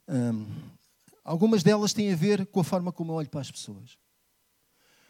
[0.09, 0.47] Um,
[1.25, 3.97] Algumas delas têm a ver com a forma como eu olho para as pessoas.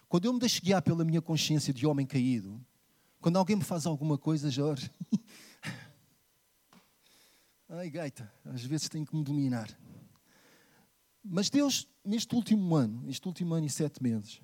[0.08, 2.60] Quando eu me deixo guiar pela minha consciência de homem caído,
[3.18, 4.90] Quando alguém me faz alguma coisa, Jorge.
[7.68, 9.70] Ai, gaita, às vezes tenho que me dominar.
[11.24, 14.42] Mas Deus, neste último ano, este último ano e sete meses,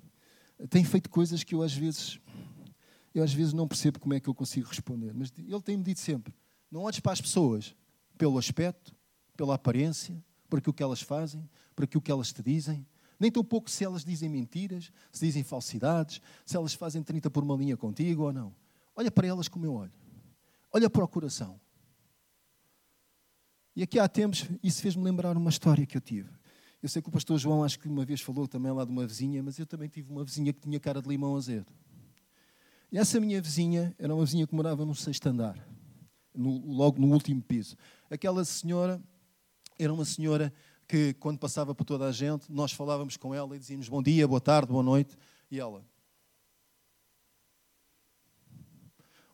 [0.69, 2.21] tem feito coisas que eu às vezes,
[3.13, 5.13] eu às vezes não percebo como é que eu consigo responder.
[5.13, 6.33] Mas Ele tem-me dito sempre:
[6.71, 7.75] não olhes para as pessoas
[8.17, 8.95] pelo aspecto,
[9.35, 12.85] pela aparência, por aquilo que elas fazem, por aquilo que elas te dizem,
[13.19, 17.43] nem tão pouco se elas dizem mentiras, se dizem falsidades, se elas fazem 30 por
[17.43, 18.55] uma linha contigo ou não.
[18.95, 19.91] Olha para elas como eu olho.
[20.71, 21.59] Olha para o coração.
[23.75, 26.29] E aqui há tempos, isso fez-me lembrar uma história que eu tive.
[26.81, 29.05] Eu sei que o pastor João, acho que uma vez falou também lá de uma
[29.05, 31.67] vizinha, mas eu também tive uma vizinha que tinha cara de limão azedo.
[32.91, 35.57] E essa minha vizinha era uma vizinha que morava no sexto andar,
[36.33, 37.75] no, logo no último piso.
[38.09, 39.01] Aquela senhora
[39.79, 40.53] era uma senhora
[40.85, 44.27] que, quando passava por toda a gente, nós falávamos com ela e dizíamos bom dia,
[44.27, 45.17] boa tarde, boa noite.
[45.49, 45.85] E ela.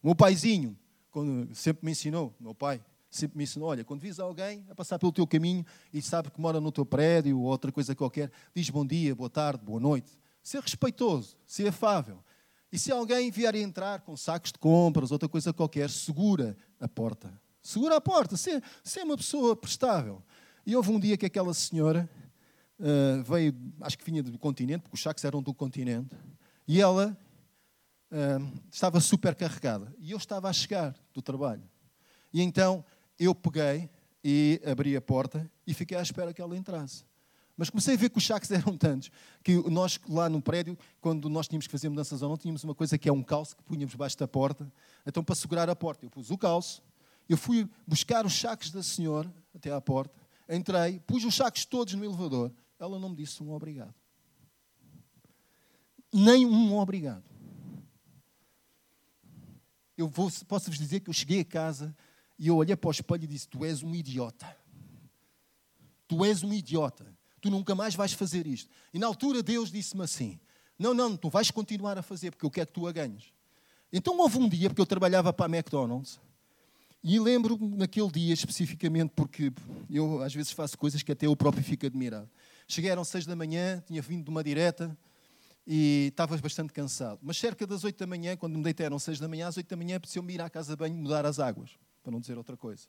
[0.01, 0.77] O meu paizinho,
[1.09, 2.79] quando sempre me ensinou, meu pai,
[3.09, 6.39] sempre me ensinou: olha, quando vis alguém a passar pelo teu caminho e sabe que
[6.39, 10.11] mora no teu prédio ou outra coisa qualquer, diz bom dia, boa tarde, boa noite.
[10.43, 12.23] Ser respeitoso, ser afável.
[12.71, 17.33] E se alguém vier entrar com sacos de compras, outra coisa qualquer, segura a porta.
[17.65, 20.21] Segura a porta, ser, ser uma pessoa prestável.
[20.65, 22.09] E houve um dia que aquela senhora
[22.79, 26.15] uh, veio, acho que vinha do continente, porque os sacos eram do continente,
[26.67, 27.15] e ela
[28.11, 29.93] uh, estava super carregada.
[29.99, 31.63] E eu estava a chegar do trabalho.
[32.33, 32.83] E então
[33.19, 33.89] eu peguei
[34.23, 37.05] e abri a porta e fiquei à espera que ela entrasse.
[37.55, 39.11] Mas comecei a ver que os sacos eram tantos
[39.43, 42.75] que nós lá no prédio, quando nós tínhamos que fazer mudanças ou não, tínhamos uma
[42.75, 44.69] coisa que é um calço que punhamos debaixo da porta.
[45.05, 46.83] Então, para segurar a porta, eu pus o calço,
[47.29, 51.93] eu fui buscar os sacos da senhora até à porta, entrei, pus os sacos todos
[51.93, 52.51] no elevador.
[52.79, 53.93] Ela não me disse um obrigado.
[56.13, 57.23] Nem um obrigado.
[59.97, 61.95] Eu vou, posso vos dizer que eu cheguei a casa
[62.37, 64.55] e eu olhei para o espelho e disse: Tu és um idiota.
[66.07, 67.05] Tu és um idiota.
[67.41, 68.69] Tu nunca mais vais fazer isto.
[68.93, 70.39] E na altura Deus disse-me assim:
[70.77, 73.33] Não, não, tu vais continuar a fazer porque eu quero que tu a ganhes.
[73.91, 76.19] Então houve um dia, porque eu trabalhava para a McDonald's,
[77.07, 79.53] e lembro-me naquele dia especificamente, porque
[79.91, 82.27] eu às vezes faço coisas que até eu próprio fico admirado.
[82.67, 84.97] Cheguei, eram seis da manhã, tinha vindo de uma direta
[85.67, 87.19] e estava bastante cansado.
[87.21, 89.69] Mas cerca das oito da manhã, quando me deitei, eram seis da manhã, às oito
[89.69, 92.57] da manhã, precisou-me ir à casa de banho mudar as águas, para não dizer outra
[92.57, 92.87] coisa.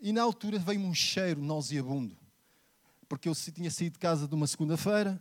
[0.00, 2.16] E na altura veio-me um cheiro nauseabundo,
[3.08, 5.20] porque eu tinha saído de casa de uma segunda-feira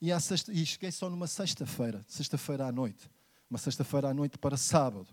[0.00, 3.08] e, e cheguei só numa sexta-feira, sexta-feira à noite.
[3.48, 5.06] Uma sexta-feira à noite para sábado.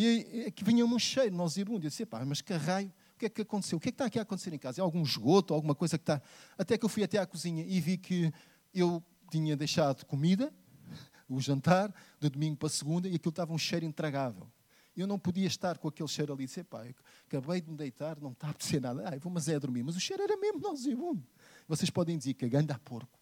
[0.00, 1.84] E aqui vinha um cheiro nauseabundo.
[1.84, 2.86] Eu disse, pá, mas que raio,
[3.16, 3.78] o que é que aconteceu?
[3.78, 4.80] O que é que está aqui a acontecer em casa?
[4.80, 6.22] É algum esgoto, alguma coisa que está...
[6.56, 8.32] Até que eu fui até à cozinha e vi que
[8.72, 10.54] eu tinha deixado comida,
[11.28, 14.48] o jantar, de domingo para segunda, e aquilo estava um cheiro intragável.
[14.96, 16.84] Eu não podia estar com aquele cheiro ali e dizer, pá,
[17.26, 19.02] acabei de me deitar, não está a acontecer nada.
[19.04, 19.82] Ah, vou, mas é a dormir.
[19.82, 21.26] Mas o cheiro era mesmo nauseabundo.
[21.66, 23.18] Vocês podem dizer que a a porco.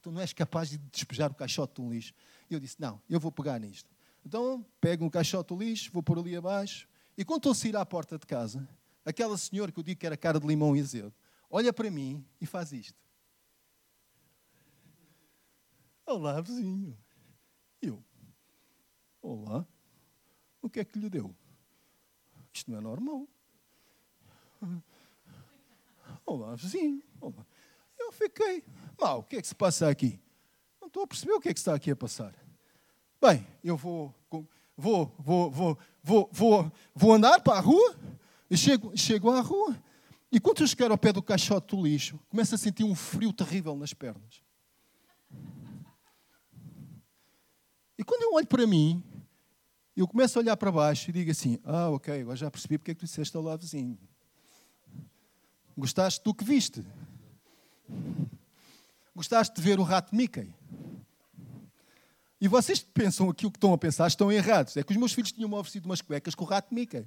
[0.00, 2.14] Tu não és capaz de despejar o caixote de um lixo.
[2.48, 3.93] Eu disse, não, eu vou pegar nisto.
[4.24, 7.76] Então, pego um caixote de lixo, vou pôr ali abaixo, e quando estou a sair
[7.76, 8.66] à porta de casa,
[9.04, 11.14] aquela senhora que eu digo que era cara de limão e azedo,
[11.50, 12.98] olha para mim e faz isto.
[16.06, 16.96] Olá, vizinho.
[17.80, 18.02] Eu.
[19.22, 19.66] Olá.
[20.60, 21.34] O que é que lhe deu?
[22.52, 23.28] Isto não é normal.
[26.26, 27.02] Olá, vizinho.
[27.20, 27.46] Olá.
[27.98, 28.64] Eu fiquei.
[28.98, 30.20] Mal, o que é que se passa aqui?
[30.80, 32.34] Não estou a perceber o que é que está aqui a passar.
[33.26, 34.14] Bem, eu vou,
[34.76, 37.96] vou, vou, vou, vou, vou, vou andar para a rua,
[38.50, 39.82] e chego, chego à rua,
[40.30, 43.32] e quando eu chegar ao pé do caixote do lixo, começo a sentir um frio
[43.32, 44.42] terrível nas pernas.
[47.96, 49.02] E quando eu olho para mim,
[49.96, 52.90] eu começo a olhar para baixo e digo assim: Ah, ok, agora já percebi porque
[52.90, 53.98] é que tu disseste ao lado vizinho.
[55.78, 56.84] Gostaste do que viste?
[59.16, 60.52] Gostaste de ver o rato Mickey?
[62.44, 64.76] E vocês pensam aquilo que estão a pensar estão errados.
[64.76, 67.02] É que os meus filhos tinham-me oferecido umas cuecas com o rato Mickey.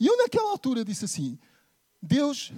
[0.00, 1.38] E eu naquela altura disse assim,
[2.02, 2.52] Deus,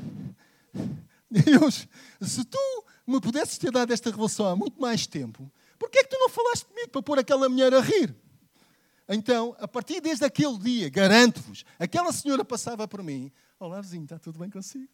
[1.31, 1.87] Deus,
[2.19, 6.05] se tu me pudesses ter dado esta revelação há muito mais tempo, por que é
[6.05, 8.17] que tu não falaste comigo para pôr aquela mulher a rir?
[9.07, 14.19] Então, a partir desde aquele dia, garanto-vos, aquela senhora passava por mim, olá vizinho, está
[14.19, 14.89] tudo bem consigo?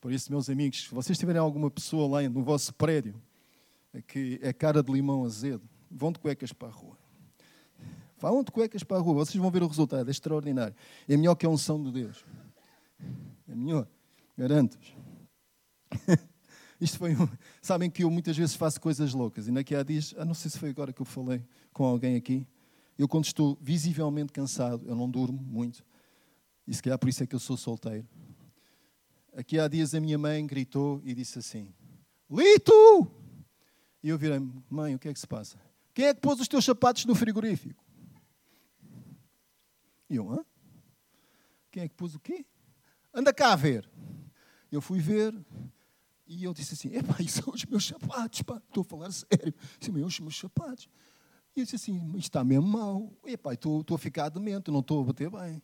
[0.00, 3.20] Por isso, meus amigos, se vocês tiverem alguma pessoa lá no vosso prédio
[4.06, 6.96] que é cara de limão azedo, vão de cuecas para a rua.
[8.18, 10.74] Vão de cuecas para a rua, vocês vão ver o resultado, é extraordinário.
[11.08, 12.24] É melhor que a unção de Deus.
[13.48, 13.88] É melhor,
[14.36, 14.94] garanto-vos.
[16.80, 17.28] Isto foi um...
[17.60, 19.48] Sabem que eu muitas vezes faço coisas loucas.
[19.48, 21.42] E naquele dias, ah, não sei se foi agora que eu falei
[21.72, 22.46] com alguém aqui.
[22.96, 25.84] Eu, quando estou visivelmente cansado, eu não durmo muito.
[26.66, 28.06] E se calhar por isso é que eu sou solteiro.
[29.36, 31.72] Aqui há dias a minha mãe gritou e disse assim:
[32.30, 33.10] Lito!
[34.02, 34.38] E eu virei
[34.70, 35.60] mãe, o que é que se passa?
[35.92, 37.84] Quem é que pôs os teus sapatos no frigorífico?
[40.08, 40.44] E eu, hã?
[41.70, 42.46] Quem é que pôs o quê?
[43.12, 43.88] Anda cá a ver.
[44.70, 45.34] Eu fui ver
[46.26, 48.62] e eu disse assim: Epá, isso são os meus sapatos, pá.
[48.68, 49.54] Estou a falar sério.
[49.78, 50.88] Disse, os meus sapatos.
[51.56, 53.12] E eu disse assim: Isto está mesmo mal.
[53.24, 55.62] Epá, estou, estou a ficar demente, não estou a bater bem.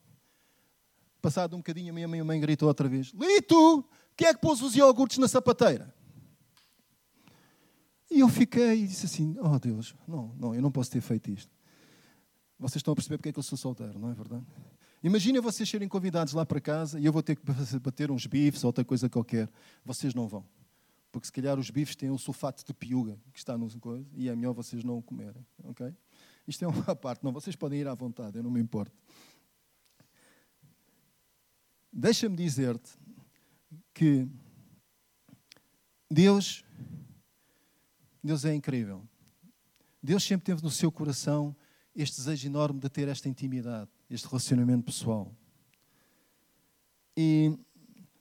[1.24, 3.82] Passado um bocadinho, a minha mãe, a mãe gritou outra vez: Lito,
[4.14, 5.94] quem é que pôs os iogurtes na sapateira?
[8.10, 11.30] E eu fiquei e disse assim: Oh Deus, não, não, eu não posso ter feito
[11.30, 11.50] isto.
[12.58, 14.44] Vocês estão a perceber porque é que eu sou solteiro, não é verdade?
[15.02, 17.42] Imaginem vocês serem convidados lá para casa e eu vou ter que
[17.80, 19.48] bater uns bifes ou outra coisa qualquer.
[19.82, 20.44] Vocês não vão.
[21.10, 24.28] Porque se calhar os bifes têm um sulfato de piuga que está no coisa e
[24.28, 25.46] é melhor vocês não o comerem.
[25.62, 25.90] Ok?
[26.46, 27.24] Isto é uma parte.
[27.24, 28.92] Não, vocês podem ir à vontade, eu não me importo.
[31.96, 32.90] Deixa-me dizer-te
[33.94, 34.26] que
[36.10, 36.64] Deus,
[38.22, 39.06] Deus é incrível.
[40.02, 41.54] Deus sempre teve no seu coração
[41.94, 45.32] este desejo enorme de ter esta intimidade este relacionamento pessoal.
[47.16, 47.56] E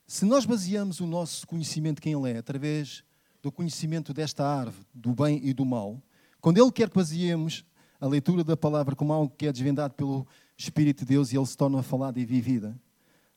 [0.05, 3.03] se nós baseamos o nosso conhecimento de quem Ele é através
[3.41, 6.01] do conhecimento desta árvore, do bem e do mal,
[6.39, 7.65] quando Ele quer que baseemos
[7.99, 11.45] a leitura da palavra como algo que é desvendado pelo Espírito de Deus e Ele
[11.45, 12.80] se torna falada e vivida,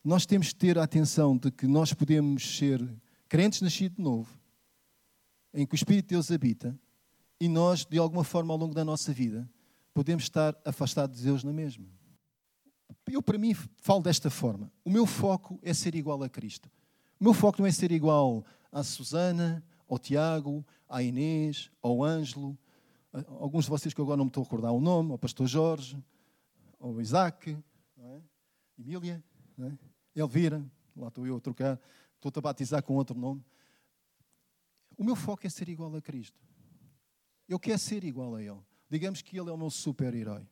[0.07, 2.82] nós temos que ter a atenção de que nós podemos ser
[3.28, 4.28] crentes nascidos de novo,
[5.52, 6.78] em que o Espírito de Deus habita,
[7.40, 9.48] e nós, de alguma forma, ao longo da nossa vida,
[9.92, 11.96] podemos estar afastados de Deus na mesma
[13.09, 14.70] eu, para mim, falo desta forma.
[14.84, 16.70] O meu foco é ser igual a Cristo.
[17.20, 22.59] O meu foco não é ser igual à Susana, ao Tiago, à Inês, ao Ângelo,
[23.40, 25.96] alguns de vocês que agora não me estou a recordar o nome, ao Pastor Jorge,
[26.78, 27.57] ao Isaac,
[27.98, 28.20] é?
[28.78, 29.24] Emília,
[29.59, 29.72] é?
[30.16, 30.64] Elvira,
[30.96, 31.80] lá estou eu a trocar,
[32.14, 33.44] estou-te a batizar com outro nome.
[34.96, 36.40] O meu foco é ser igual a Cristo.
[37.48, 38.58] Eu quero ser igual a Ele.
[38.88, 40.48] Digamos que Ele é o meu super-herói.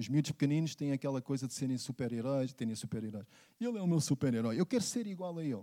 [0.00, 3.26] Os miúdos pequeninos têm aquela coisa de serem super-heróis, terem super-heróis.
[3.60, 4.58] Ele é o meu super-herói.
[4.58, 5.62] Eu quero ser igual a ele.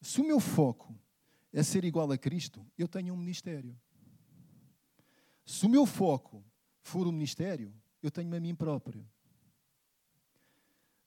[0.00, 0.98] Se o meu foco
[1.52, 3.78] é ser igual a Cristo, eu tenho um ministério.
[5.44, 6.42] Se o meu foco
[6.80, 7.70] for o ministério,
[8.02, 9.06] eu tenho a mim próprio.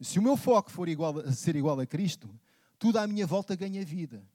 [0.01, 2.27] Se o meu foco for igual ser igual a Cristo,
[2.79, 4.27] tudo à minha volta ganha vida.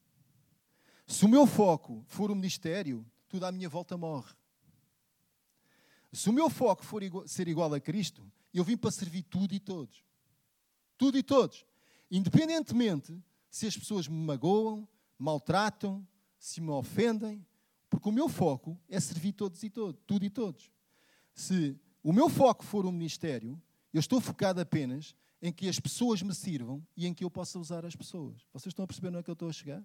[1.07, 4.33] Se o meu foco for o ministério, tudo à minha volta morre.
[6.13, 9.53] Se o meu foco for igual, ser igual a Cristo, eu vim para servir tudo
[9.55, 10.05] e todos.
[10.97, 11.67] Tudo e todos.
[12.11, 14.89] Independentemente se as pessoas me magoam,
[15.19, 16.07] maltratam,
[16.39, 17.45] se me ofendem,
[17.91, 20.71] porque o meu foco é servir todos e todos, tudo e todos.
[21.35, 23.61] Se o meu foco for o ministério,
[23.93, 27.59] eu estou focado apenas em que as pessoas me sirvam e em que eu possa
[27.59, 28.47] usar as pessoas.
[28.53, 29.85] Vocês estão a perceber onde é que eu estou a chegar?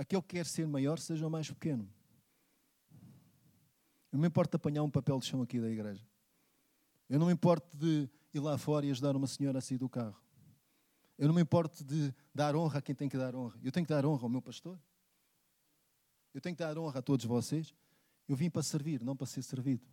[0.00, 1.86] aquele que quer ser maior seja o mais pequeno.
[4.10, 6.04] Eu não me importo de apanhar um papel de chão aqui da igreja.
[7.06, 9.90] Eu não me importo de ir lá fora e ajudar uma senhora a sair do
[9.90, 10.16] carro.
[11.18, 13.58] Eu não me importo de dar honra a quem tem que dar honra.
[13.62, 14.80] Eu tenho que dar honra ao meu pastor.
[16.32, 17.74] Eu tenho que dar honra a todos vocês.
[18.26, 19.86] Eu vim para servir, não para ser servido.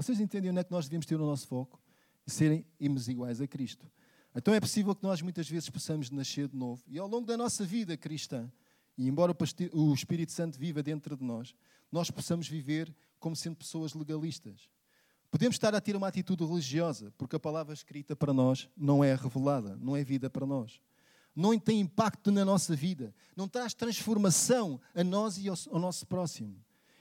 [0.00, 1.78] Vocês entendem onde é que nós devemos ter o nosso foco?
[2.26, 3.86] Serem irmos iguais a Cristo.
[4.34, 6.82] Então é possível que nós muitas vezes possamos nascer de novo.
[6.88, 8.50] E ao longo da nossa vida cristã,
[8.96, 9.36] e embora
[9.74, 11.54] o Espírito Santo viva dentro de nós,
[11.92, 14.70] nós possamos viver como sendo pessoas legalistas.
[15.30, 19.14] Podemos estar a ter uma atitude religiosa, porque a palavra escrita para nós não é
[19.14, 20.80] revelada, não é vida para nós.
[21.36, 26.56] Não tem impacto na nossa vida, não traz transformação a nós e ao nosso próximo.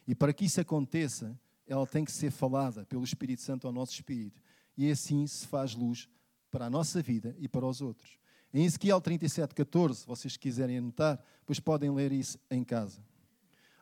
[0.06, 1.40] E para que isso aconteça,
[1.70, 4.42] ela tem que ser falada pelo Espírito Santo ao nosso espírito.
[4.76, 6.10] E assim se faz luz
[6.50, 8.18] para a nossa vida e para os outros.
[8.52, 13.00] Em Ezequiel 37, 14, se vocês quiserem anotar, depois podem ler isso em casa.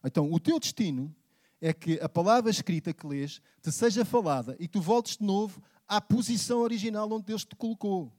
[0.04, 1.16] Então, o teu destino
[1.62, 5.24] é que a palavra escrita que lês te seja falada e que tu voltes de
[5.24, 8.12] novo à posição original onde Deus te colocou.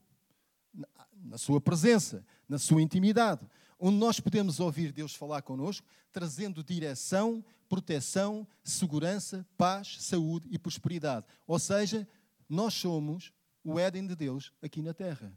[1.21, 3.45] Na sua presença, na sua intimidade,
[3.79, 11.25] onde nós podemos ouvir Deus falar connosco, trazendo direção, proteção, segurança, paz, saúde e prosperidade.
[11.47, 12.07] Ou seja,
[12.47, 13.31] nós somos
[13.63, 15.33] o Éden de Deus aqui na terra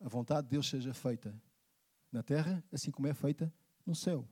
[0.00, 1.34] a vontade de Deus seja feita
[2.10, 3.52] na terra, assim como é feita
[3.84, 4.26] no céu.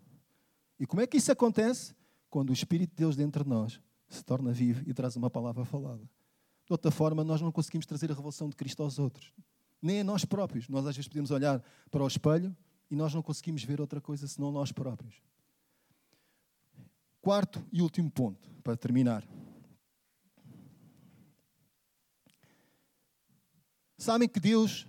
[0.81, 1.95] E como é que isso acontece?
[2.31, 5.65] Quando o Espírito de Deus dentro de nós se torna vivo e traz uma palavra
[5.65, 6.03] falada.
[6.65, 9.33] De outra forma, nós não conseguimos trazer a revelação de Cristo aos outros.
[9.81, 10.69] Nem a nós próprios.
[10.69, 12.57] Nós às vezes podemos olhar para o espelho
[12.91, 15.23] e nós não conseguimos ver outra coisa senão nós próprios.
[17.21, 19.27] Quarto e último ponto, para terminar.
[23.99, 24.87] Sabem que Deus,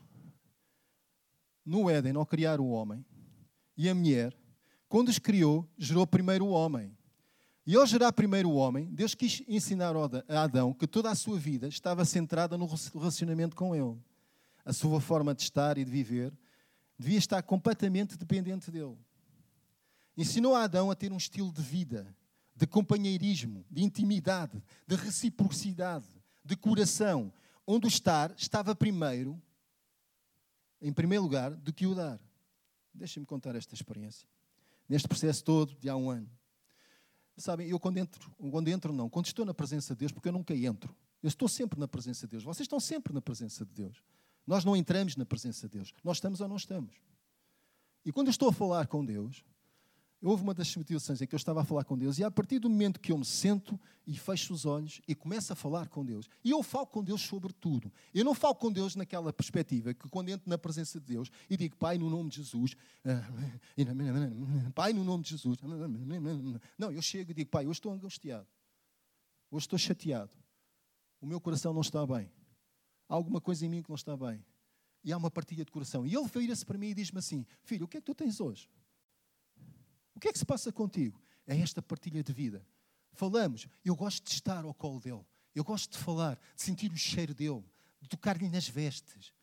[1.65, 3.03] no Éden, ao criar o homem
[3.75, 4.37] e a mulher,
[4.87, 6.95] quando os criou, gerou primeiro o homem.
[7.65, 11.37] E ao gerar primeiro o homem, Deus quis ensinar a Adão que toda a sua
[11.37, 13.97] vida estava centrada no relacionamento com Ele.
[14.63, 16.33] A sua forma de estar e de viver
[16.99, 18.97] devia estar completamente dependente dele.
[20.17, 22.13] Ensinou a Adão a ter um estilo de vida,
[22.53, 26.09] de companheirismo, de intimidade, de reciprocidade,
[26.43, 27.31] de coração,
[27.65, 29.41] onde o estar estava primeiro,
[30.81, 32.19] em primeiro lugar, do que o dar.
[32.93, 34.27] Deixem-me contar esta experiência.
[34.87, 36.29] Neste processo todo, de há um ano.
[37.37, 40.33] Sabem, eu quando entro, quando entro não, quando estou na presença de Deus, porque eu
[40.33, 40.93] nunca entro.
[41.23, 42.43] Eu estou sempre na presença de Deus.
[42.43, 44.03] Vocês estão sempre na presença de Deus.
[44.49, 45.93] Nós não entramos na presença de Deus.
[46.03, 46.95] Nós estamos ou não estamos.
[48.03, 49.45] E quando eu estou a falar com Deus,
[50.23, 52.57] houve uma das situações em que eu estava a falar com Deus, e a partir
[52.57, 56.03] do momento que eu me sento e fecho os olhos e começo a falar com
[56.03, 57.93] Deus, e eu falo com Deus sobre tudo.
[58.11, 61.55] Eu não falo com Deus naquela perspectiva que quando entro na presença de Deus e
[61.55, 62.75] digo, Pai, no nome de Jesus,
[64.73, 65.59] Pai, no nome de Jesus.
[66.75, 68.47] Não, eu chego e digo, Pai, hoje estou angustiado,
[69.51, 70.31] hoje estou chateado,
[71.21, 72.31] o meu coração não está bem
[73.09, 74.45] há alguma coisa em mim que não está bem.
[75.03, 76.05] E há uma partilha de coração.
[76.05, 78.39] E ele vira-se para mim e diz-me assim: Filho, o que é que tu tens
[78.39, 78.69] hoje?
[80.15, 81.21] O que é que se passa contigo?
[81.47, 82.65] É esta partilha de vida.
[83.13, 85.25] Falamos, eu gosto de estar ao colo dele.
[85.55, 87.63] Eu gosto de falar, de sentir o cheiro dele,
[88.01, 89.33] de tocar-lhe nas vestes,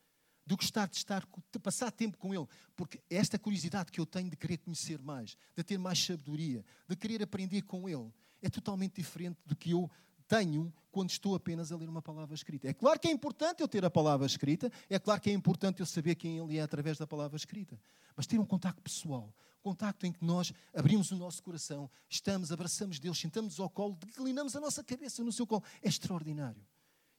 [0.45, 4.29] de gostar de estar, de passar tempo com ele, porque esta curiosidade que eu tenho
[4.29, 8.09] de querer conhecer mais, de ter mais sabedoria, de querer aprender com ele,
[8.41, 9.91] é totalmente diferente do que eu
[10.27, 12.67] tenho quando estou apenas a ler uma palavra escrita.
[12.67, 15.79] É claro que é importante eu ter a palavra escrita, é claro que é importante
[15.79, 17.79] eu saber quem ele é através da palavra escrita,
[18.15, 22.51] mas ter um contacto pessoal, um contacto em que nós abrimos o nosso coração, estamos,
[22.51, 26.65] abraçamos Deus, sentamos ao colo, declinamos a nossa cabeça no seu colo, é extraordinário.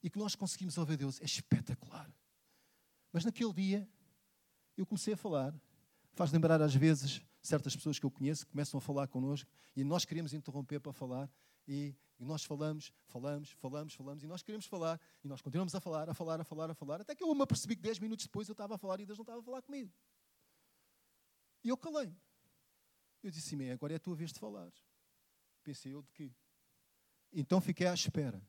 [0.02, 2.08] E que nós conseguimos ouvir Deus, é espetacular.
[3.12, 3.88] Mas naquele dia,
[4.76, 5.54] eu comecei a falar,
[6.14, 10.04] faz lembrar às vezes certas pessoas que eu conheço começam a falar connosco e nós
[10.04, 11.30] queremos interromper para falar
[11.68, 15.80] e, e, nós falamos, falamos, falamos, falamos, e nós queremos falar, e nós continuamos a
[15.80, 18.24] falar, a falar, a falar, a falar, até que eu me apercebi que 10 minutos
[18.24, 19.92] depois eu estava a falar e Deus não estava a falar comigo.
[21.62, 22.16] E eu calei-me.
[23.22, 24.72] Eu disse assim, agora é a tua vez de falar.
[25.62, 26.32] Pensei eu de quê?
[27.30, 28.42] Então fiquei à espera.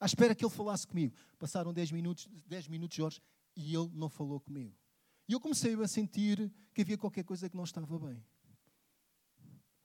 [0.00, 1.14] À espera que ele falasse comigo.
[1.38, 3.20] Passaram 10 minutos, 10 minutos, Jorge,
[3.54, 4.74] e ele não falou comigo.
[5.28, 8.24] E eu comecei a sentir que havia qualquer coisa que não estava bem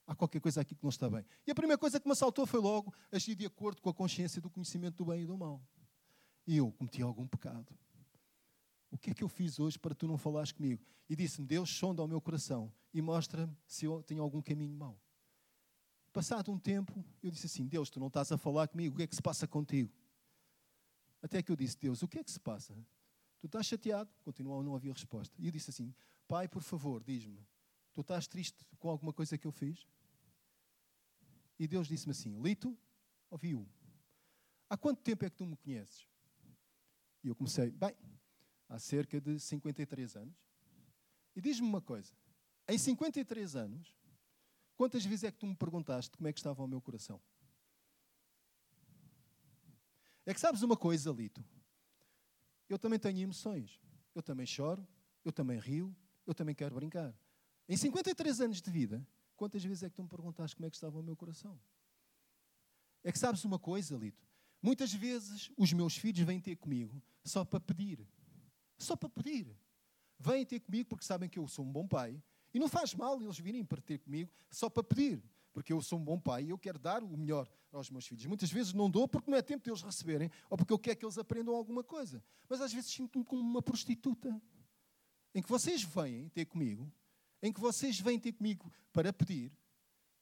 [0.10, 1.24] há qualquer coisa aqui que não está bem.
[1.45, 4.41] E a primeira coisa que me assaltou foi logo agir de acordo com a consciência
[4.41, 5.62] do conhecimento do bem e do mal.
[6.47, 7.72] E eu cometi algum pecado.
[8.89, 10.84] O que é que eu fiz hoje para tu não falares comigo?
[11.07, 14.99] E disse-me, Deus sonda ao meu coração e mostra-me se eu tenho algum caminho mau.
[16.12, 19.03] Passado um tempo, eu disse assim, Deus, tu não estás a falar comigo, o que
[19.03, 19.93] é que se passa contigo?
[21.22, 22.74] Até que eu disse, Deus, o que é que se passa?
[23.39, 24.10] Tu estás chateado?
[24.24, 25.36] Continuou, não havia resposta.
[25.39, 25.93] E eu disse assim,
[26.28, 27.45] Pai, por favor, diz-me,
[27.93, 29.86] tu estás triste com alguma coisa que eu fiz?
[31.60, 32.76] E Deus disse-me assim: Lito,
[33.30, 33.70] ouviu.
[34.70, 36.07] Há quanto tempo é que tu me conheces?
[37.24, 37.95] E eu comecei, bem,
[38.70, 40.36] há cerca de 53 anos.
[41.36, 42.14] E diz-me uma coisa:
[42.68, 43.93] em 53 anos,
[44.78, 47.22] quantas vezes é que tu me perguntaste como é que estava o meu coração?
[50.26, 51.43] É que sabes uma coisa, Lito?
[52.70, 53.82] Eu também tenho emoções.
[54.14, 54.88] Eu também choro,
[55.26, 55.95] eu também rio,
[56.26, 57.16] eu também quero brincar.
[57.68, 59.05] Em 53 anos de vida,
[59.40, 61.58] Quantas vezes é que tu me perguntaste como é que estava o meu coração?
[63.02, 64.28] É que sabes uma coisa, Lito?
[64.62, 68.06] Muitas vezes os meus filhos vêm ter comigo só para pedir.
[68.78, 69.58] Só para pedir.
[70.20, 72.22] Vêm ter comigo porque sabem que eu sou um bom pai.
[72.54, 75.24] E não faz mal eles virem para ter comigo só para pedir.
[75.54, 78.26] Porque eu sou um bom pai e eu quero dar o melhor aos meus filhos.
[78.26, 80.98] Muitas vezes não dou porque não é tempo de eles receberem ou porque eu quero
[81.00, 82.22] que eles aprendam alguma coisa.
[82.50, 84.38] Mas às vezes sinto-me como uma prostituta.
[85.34, 86.92] Em que vocês vêm ter comigo
[87.42, 89.52] em que vocês vêm ter comigo para pedir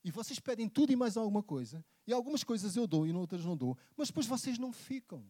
[0.03, 3.43] e vocês pedem tudo e mais alguma coisa, e algumas coisas eu dou e outras
[3.43, 5.25] não dou, mas depois vocês não ficam.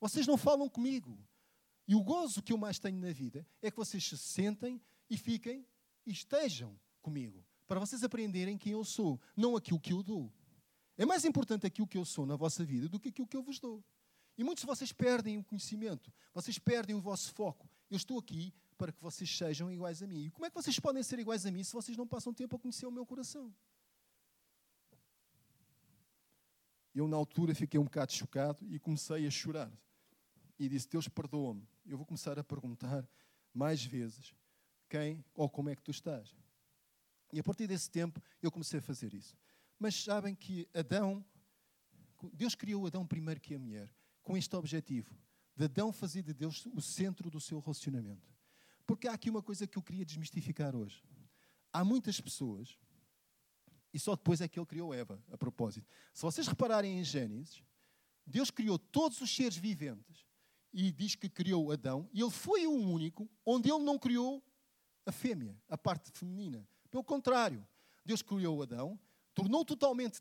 [0.00, 1.18] Vocês não falam comigo.
[1.86, 5.18] E o gozo que eu mais tenho na vida é que vocês se sentem e
[5.18, 5.66] fiquem
[6.06, 10.32] e estejam comigo, para vocês aprenderem quem eu sou, não aquilo que eu dou.
[10.96, 13.42] É mais importante aquilo que eu sou na vossa vida do que aquilo que eu
[13.42, 13.84] vos dou.
[14.38, 17.68] E muitos de vocês perdem o conhecimento, vocês perdem o vosso foco.
[17.90, 20.26] Eu estou aqui para que vocês sejam iguais a mim.
[20.26, 22.56] E como é que vocês podem ser iguais a mim se vocês não passam tempo
[22.56, 23.54] a conhecer o meu coração?
[26.94, 29.70] Eu, na altura, fiquei um bocado chocado e comecei a chorar.
[30.58, 31.68] e disse: Deus perdoa-me.
[31.84, 33.06] Eu vou começar a perguntar
[33.52, 34.34] mais vezes
[34.88, 36.34] quem ou como é que tu estás.
[37.32, 39.36] E a partir desse tempo eu comecei a fazer isso.
[39.78, 41.24] Mas sabem que Adão,
[42.32, 45.14] Deus criou Adão primeiro que a mulher, com este objetivo,
[45.54, 48.35] de Adão fazer de Deus o centro do seu relacionamento.
[48.86, 51.02] Porque há aqui uma coisa que eu queria desmistificar hoje.
[51.72, 52.78] Há muitas pessoas,
[53.92, 55.86] e só depois é que ele criou Eva, a propósito.
[56.14, 57.62] Se vocês repararem em Gênesis,
[58.26, 60.26] Deus criou todos os seres viventes
[60.72, 64.44] e diz que criou Adão, e ele foi o único onde ele não criou
[65.04, 66.66] a fêmea, a parte feminina.
[66.90, 67.66] Pelo contrário,
[68.04, 68.98] Deus criou Adão,
[69.34, 70.20] tornou totalmente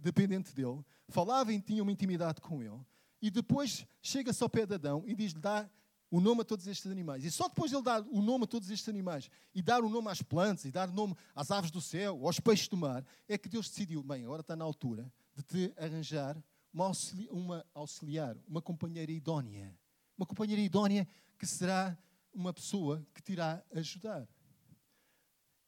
[0.00, 2.80] dependente dele, falava e tinha uma intimidade com ele,
[3.20, 5.70] e depois chega-se ao pé de Adão e diz-lhe: dá
[6.12, 7.24] o nome a todos estes animais.
[7.24, 9.88] E só depois de ele dar o nome a todos estes animais e dar o
[9.88, 13.02] nome às plantas e dar o nome às aves do céu, aos peixes do mar,
[13.26, 16.36] é que Deus decidiu: bem, agora está na altura de te arranjar
[16.70, 16.92] uma,
[17.30, 19.74] uma auxiliar, uma companheira idónea.
[20.14, 21.08] Uma companheira idónea
[21.38, 21.96] que será
[22.30, 24.28] uma pessoa que te irá ajudar.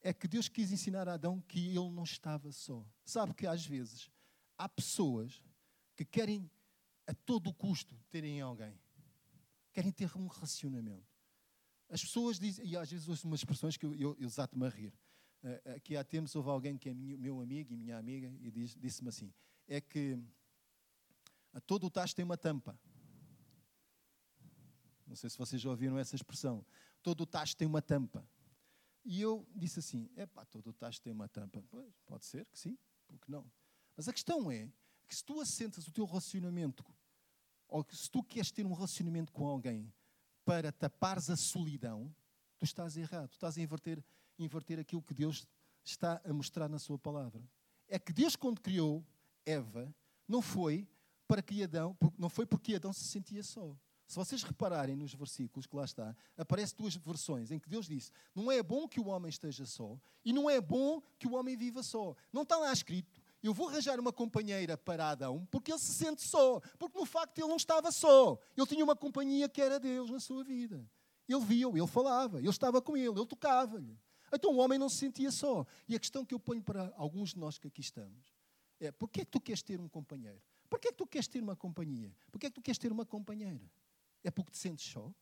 [0.02, 2.84] É que Deus quis ensinar a Adão que ele não estava só.
[3.02, 4.10] Sabe que às vezes
[4.58, 5.42] há pessoas
[5.96, 6.50] que querem
[7.06, 8.78] a todo custo terem alguém.
[9.74, 11.12] Querem ter um relacionamento.
[11.90, 14.70] As pessoas dizem, e às vezes ouço umas expressões que eu, eu, eu me a
[14.70, 14.94] rir.
[15.42, 19.10] Uh, aqui há tempos houve alguém que é meu amigo e minha amiga e disse-me
[19.10, 19.34] assim:
[19.68, 20.18] é que
[21.66, 22.78] todo o tacho tem uma tampa.
[25.06, 26.64] Não sei se vocês já ouviram essa expressão.
[27.02, 28.26] Todo o tacho tem uma tampa.
[29.04, 31.62] E eu disse assim: é pá, todo o tacho tem uma tampa.
[31.68, 33.44] Pois, pode ser que sim, porque não?
[33.96, 34.72] Mas a questão é
[35.06, 36.84] que se tu assentas o teu relacionamento,
[37.68, 39.92] ou se tu queres ter um relacionamento com alguém
[40.44, 42.14] para tapares a solidão,
[42.58, 43.28] tu estás errado.
[43.28, 44.04] Tu estás a inverter,
[44.38, 45.46] inverter aquilo que Deus
[45.82, 47.42] está a mostrar na sua palavra.
[47.88, 49.04] É que Deus, quando criou
[49.44, 49.94] Eva,
[50.26, 50.88] não foi
[51.26, 53.76] para que Adão, não foi porque Adão se sentia só.
[54.06, 58.10] Se vocês repararem nos versículos que lá está, aparecem duas versões em que Deus disse:
[58.34, 61.56] Não é bom que o homem esteja só e não é bom que o homem
[61.56, 62.14] viva só.
[62.32, 63.13] Não está lá escrito:
[63.44, 66.60] Eu vou arranjar uma companheira para Adão porque ele se sente só.
[66.78, 68.38] Porque no facto ele não estava só.
[68.56, 70.90] Ele tinha uma companhia que era Deus na sua vida.
[71.28, 73.98] Ele via-o, ele falava, ele estava com ele, ele tocava-lhe.
[74.32, 75.66] Então o homem não se sentia só.
[75.86, 78.34] E a questão que eu ponho para alguns de nós que aqui estamos
[78.80, 80.40] é: porquê é que tu queres ter um companheiro?
[80.70, 82.16] Porquê é que tu queres ter uma companhia?
[82.32, 83.70] Porquê é que tu queres ter uma companheira?
[84.22, 85.12] É porque te sentes só?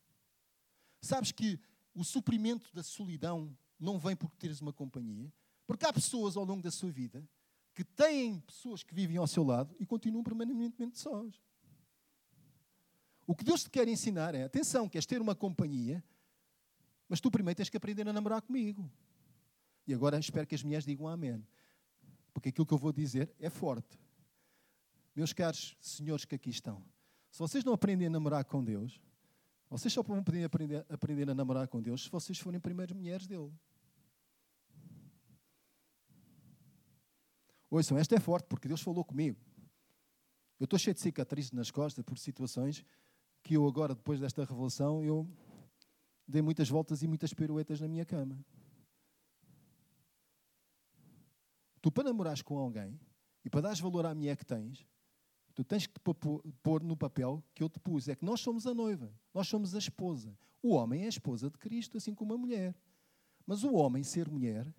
[1.01, 1.59] Sabes que
[1.93, 5.29] o suprimento da solidão não vem porque teres uma companhia?
[5.67, 7.27] Porque há pessoas ao longo da sua vida
[7.73, 11.41] que têm pessoas que vivem ao seu lado e continuam permanentemente sós.
[13.25, 16.03] O que Deus te quer ensinar é: atenção, queres ter uma companhia,
[17.07, 18.89] mas tu primeiro tens que aprender a namorar comigo.
[19.87, 21.45] E agora espero que as mulheres digam amém.
[22.33, 23.99] Porque aquilo que eu vou dizer é forte.
[25.15, 26.83] Meus caros senhores que aqui estão,
[27.29, 28.99] se vocês não aprendem a namorar com Deus,
[29.69, 33.25] vocês só vão poder aprender, aprender a namorar com Deus se vocês forem primeiras mulheres
[33.25, 33.51] dele.
[37.75, 39.39] Ouçam, esta é forte porque Deus falou comigo.
[40.59, 42.85] Eu estou cheio de cicatrizes nas costas por situações
[43.41, 45.27] que eu agora, depois desta revelação, eu
[46.27, 48.37] dei muitas voltas e muitas piruetas na minha cama.
[51.81, 52.99] Tu, para namorares com alguém
[53.43, 54.85] e para dares valor à mulher que tens,
[55.55, 58.07] Tu tens que pôr no papel que eu te pus.
[58.07, 60.35] É que nós somos a noiva, nós somos a esposa.
[60.61, 62.75] O homem é a esposa de Cristo, assim como a mulher.
[63.45, 64.73] Mas o homem ser mulher,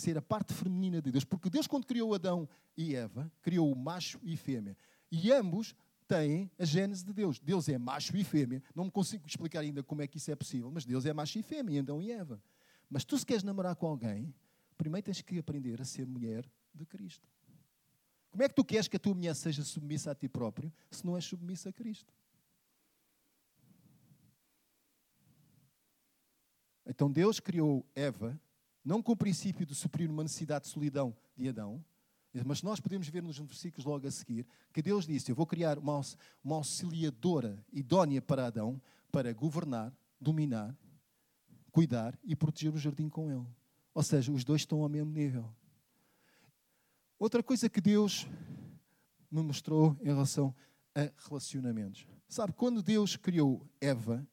[0.00, 3.76] ser a parte feminina de Deus, porque Deus, quando criou Adão e Eva, criou o
[3.76, 4.76] macho e fêmea.
[5.10, 5.74] E ambos
[6.06, 7.38] têm a gênese de Deus.
[7.38, 8.62] Deus é macho e fêmea.
[8.74, 11.38] Não me consigo explicar ainda como é que isso é possível, mas Deus é macho
[11.38, 12.42] e fêmea, Adão e Eva.
[12.88, 14.34] Mas tu, se queres namorar com alguém,
[14.76, 17.28] primeiro tens que aprender a ser mulher de Cristo.
[18.30, 21.04] Como é que tu queres que a tua mulher seja submissa a ti próprio se
[21.04, 22.12] não és submissa a Cristo?
[26.86, 28.40] Então Deus criou Eva,
[28.88, 31.84] não com o princípio de suprir uma necessidade de solidão de Adão,
[32.46, 35.78] mas nós podemos ver nos versículos logo a seguir que Deus disse: Eu vou criar
[35.78, 36.00] uma,
[36.42, 38.80] uma auxiliadora idónea para Adão
[39.12, 40.74] para governar, dominar,
[41.70, 43.46] cuidar e proteger o jardim com ele.
[43.92, 45.54] Ou seja, os dois estão ao mesmo nível.
[47.18, 48.26] Outra coisa que Deus
[49.30, 50.54] me mostrou em relação
[50.94, 52.06] a relacionamentos.
[52.26, 54.26] Sabe, quando Deus criou Eva,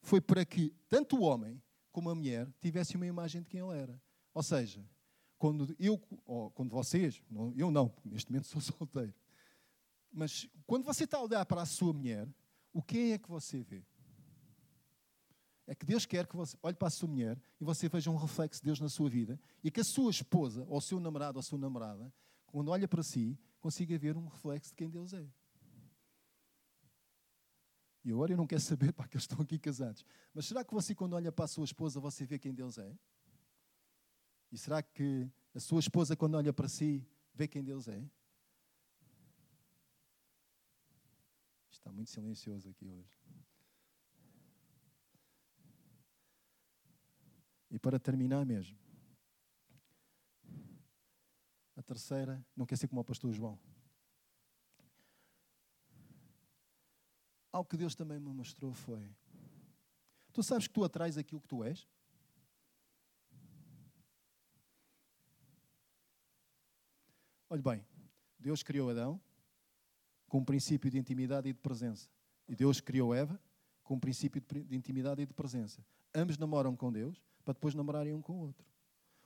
[0.00, 1.60] foi para que tanto o homem
[1.92, 4.00] como a mulher tivessem uma imagem de quem ele era.
[4.32, 4.84] Ou seja,
[5.38, 7.22] quando eu, ou quando vocês,
[7.56, 9.14] eu não, neste momento sou solteiro,
[10.12, 12.28] mas quando você está a olhar para a sua mulher,
[12.72, 13.84] o que é que você vê?
[15.66, 18.16] É que Deus quer que você olhe para a sua mulher e você veja um
[18.16, 21.38] reflexo de Deus na sua vida e que a sua esposa, ou o seu namorado,
[21.38, 22.12] ou a sua namorada,
[22.46, 25.24] quando olha para si, consiga ver um reflexo de quem Deus é.
[28.04, 30.04] E agora eu não quero saber para que eles estão aqui casados.
[30.32, 32.96] Mas será que você, quando olha para a sua esposa, você vê quem Deus é?
[34.50, 38.02] E será que a sua esposa, quando olha para si, vê quem Deus é?
[41.70, 43.18] Está muito silencioso aqui hoje.
[47.70, 48.76] E para terminar mesmo,
[51.76, 53.58] a terceira, não quer ser como o pastor João.
[57.52, 59.14] Algo que Deus também me mostrou foi:
[60.32, 61.86] Tu sabes que tu atrás aquilo que tu és?
[67.48, 67.84] Olhe bem,
[68.38, 69.20] Deus criou Adão
[70.28, 72.08] com um princípio de intimidade e de presença.
[72.48, 73.40] E Deus criou Eva
[73.82, 75.84] com um princípio de intimidade e de presença.
[76.14, 78.64] Ambos namoram com Deus para depois namorarem um com o outro.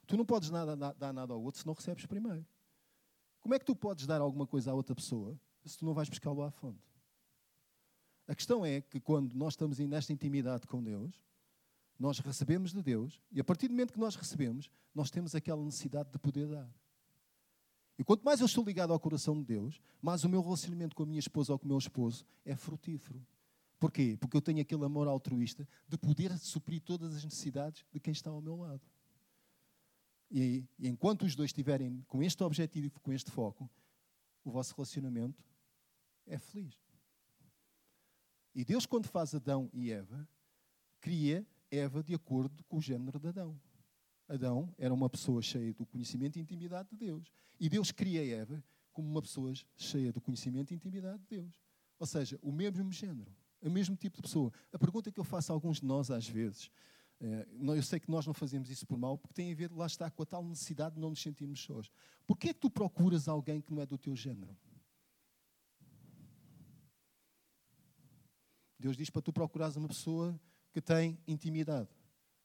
[0.07, 2.47] Tu não podes nada, dar nada ao outro se não recebes primeiro.
[3.41, 6.09] Como é que tu podes dar alguma coisa a outra pessoa se tu não vais
[6.09, 6.94] buscá-lo à fonte?
[8.27, 11.21] A questão é que quando nós estamos nesta intimidade com Deus,
[11.99, 15.63] nós recebemos de Deus e a partir do momento que nós recebemos, nós temos aquela
[15.63, 16.69] necessidade de poder dar.
[17.99, 21.05] E quanto mais eu estou ligado ao coração de Deus, mais o meu relacionamento com
[21.05, 23.25] a minha esposa ou com o meu esposo é frutífero.
[23.79, 24.17] Porquê?
[24.19, 28.31] Porque eu tenho aquele amor altruísta de poder suprir todas as necessidades de quem está
[28.31, 28.81] ao meu lado.
[30.31, 33.71] E, e enquanto os dois estiverem com este objetivo, com este foco,
[34.43, 35.45] o vosso relacionamento
[36.27, 36.84] é feliz.
[38.55, 40.29] E Deus, quando faz Adão e Eva,
[41.01, 43.61] cria Eva de acordo com o género de Adão.
[44.29, 47.33] Adão era uma pessoa cheia do conhecimento e intimidade de Deus.
[47.59, 51.53] E Deus cria Eva como uma pessoa cheia do conhecimento e intimidade de Deus.
[51.99, 54.53] Ou seja, o mesmo género, o mesmo tipo de pessoa.
[54.73, 56.71] A pergunta que eu faço a alguns de nós às vezes,
[57.21, 59.87] é, eu sei que nós não fazemos isso por mal, porque tem a ver, lá
[59.87, 61.91] está, com a tal necessidade de não nos sentirmos sós.
[62.27, 64.57] Porquê é que tu procuras alguém que não é do teu género?
[68.85, 70.39] Deus diz para tu procurares uma pessoa
[70.71, 71.89] que tem intimidade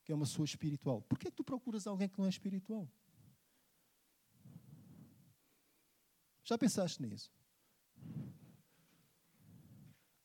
[0.10, 1.04] que é uma pessoa espiritual.
[1.04, 2.90] Por que é que tu procuras alguém que não é espiritual?
[6.44, 7.30] Já pensaste nisso?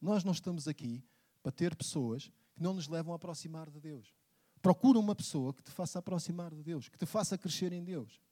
[0.01, 1.05] Nós não estamos aqui
[1.43, 4.15] para ter pessoas que não nos levam a aproximar de Deus.
[4.63, 8.23] Procura uma pessoa que te faça aproximar de Deus, que te faça crescer em Deus,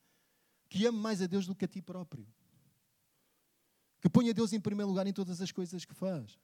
[0.71, 2.27] que ame mais a Deus do que a ti próprio,
[4.01, 6.39] que ponha Deus em primeiro lugar em todas as coisas que faz,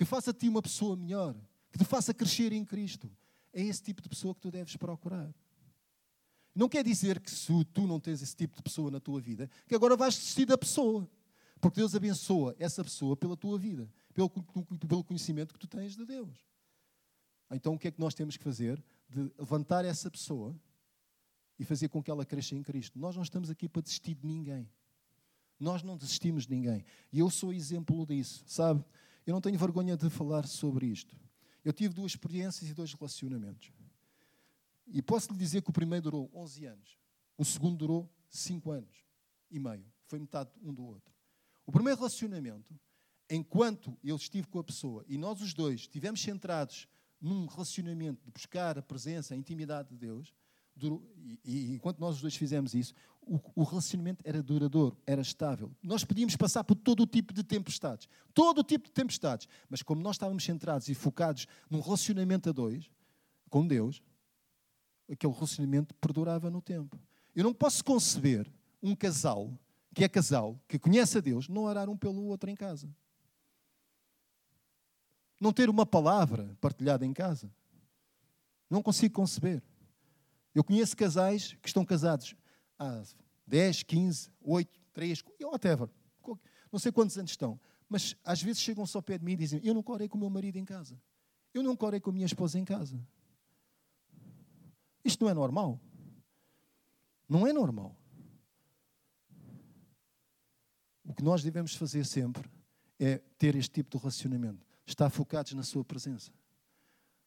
[0.00, 1.36] que faça de ti uma pessoa melhor,
[1.70, 3.14] que te faça crescer em Cristo,
[3.52, 5.30] é esse tipo de pessoa que tu deves procurar.
[6.54, 9.50] Não quer dizer que se tu não tens esse tipo de pessoa na tua vida,
[9.68, 11.06] que agora vais desistir da pessoa.
[11.60, 16.06] Porque Deus abençoa essa pessoa pela tua vida, pelo, pelo conhecimento que tu tens de
[16.06, 16.48] Deus.
[17.50, 18.82] Então o que é que nós temos que fazer?
[19.06, 20.58] De levantar essa pessoa
[21.58, 22.98] e fazer com que ela cresça em Cristo.
[22.98, 24.66] Nós não estamos aqui para desistir de ninguém.
[25.58, 26.86] Nós não desistimos de ninguém.
[27.12, 28.82] E eu sou exemplo disso, sabe?
[29.30, 31.16] Eu não tenho vergonha de falar sobre isto.
[31.64, 33.70] Eu tive duas experiências e dois relacionamentos.
[34.88, 36.98] E posso lhe dizer que o primeiro durou 11 anos,
[37.38, 39.04] o segundo durou 5 anos
[39.48, 39.86] e meio.
[40.08, 41.14] Foi metade um do outro.
[41.64, 42.76] O primeiro relacionamento,
[43.30, 46.88] enquanto eu estive com a pessoa e nós os dois estivemos centrados
[47.20, 50.34] num relacionamento de buscar a presença, a intimidade de Deus,
[50.80, 55.20] durou, e, e, enquanto nós os dois fizemos isso, o, o, relacionamento era duradouro, era
[55.20, 55.70] estável.
[55.82, 59.82] Nós podíamos passar por todo o tipo de tempestades, todo o tipo de tempestades, mas
[59.82, 62.90] como nós estávamos centrados e focados num relacionamento a dois,
[63.48, 64.02] com Deus,
[65.10, 66.98] aquele relacionamento perdurava no tempo.
[67.34, 68.50] Eu não posso conceber
[68.82, 69.52] um casal
[69.94, 72.88] que é casal, que conhece a Deus, não orar um pelo outro em casa.
[75.40, 77.50] Não ter uma palavra partilhada em casa.
[78.68, 79.62] Não consigo conceber.
[80.54, 82.34] Eu conheço casais que estão casados
[82.78, 83.02] há
[83.46, 85.88] 10, 15, 8, 3, whatever.
[86.72, 87.58] Não sei quantos anos estão.
[87.88, 90.16] Mas às vezes chegam só ao pé de mim e dizem: Eu não corei com
[90.16, 91.00] o meu marido em casa.
[91.52, 93.00] Eu não corei com a minha esposa em casa.
[95.04, 95.80] Isto não é normal.
[97.28, 97.96] Não é normal.
[101.04, 102.48] O que nós devemos fazer sempre
[102.98, 104.64] é ter este tipo de relacionamento.
[104.86, 106.32] Estar focados na Sua presença.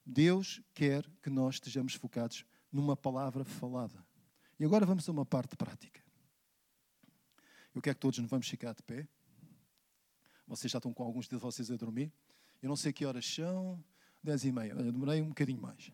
[0.05, 4.03] Deus quer que nós estejamos focados numa palavra falada.
[4.59, 6.03] E agora vamos a uma parte prática.
[7.73, 9.07] Eu quero que todos nos vamos ficar de pé.
[10.47, 12.11] Vocês já estão com alguns de vocês a dormir.
[12.61, 13.83] Eu não sei que horas são.
[14.23, 14.71] Dez e meia.
[14.71, 15.91] Eu demorei um bocadinho mais.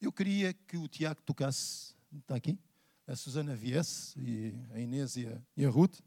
[0.00, 1.94] Eu queria que o Tiago tocasse.
[2.12, 2.58] Está aqui?
[3.06, 5.98] A Susana viesse, e a Inês e a, e a Ruth.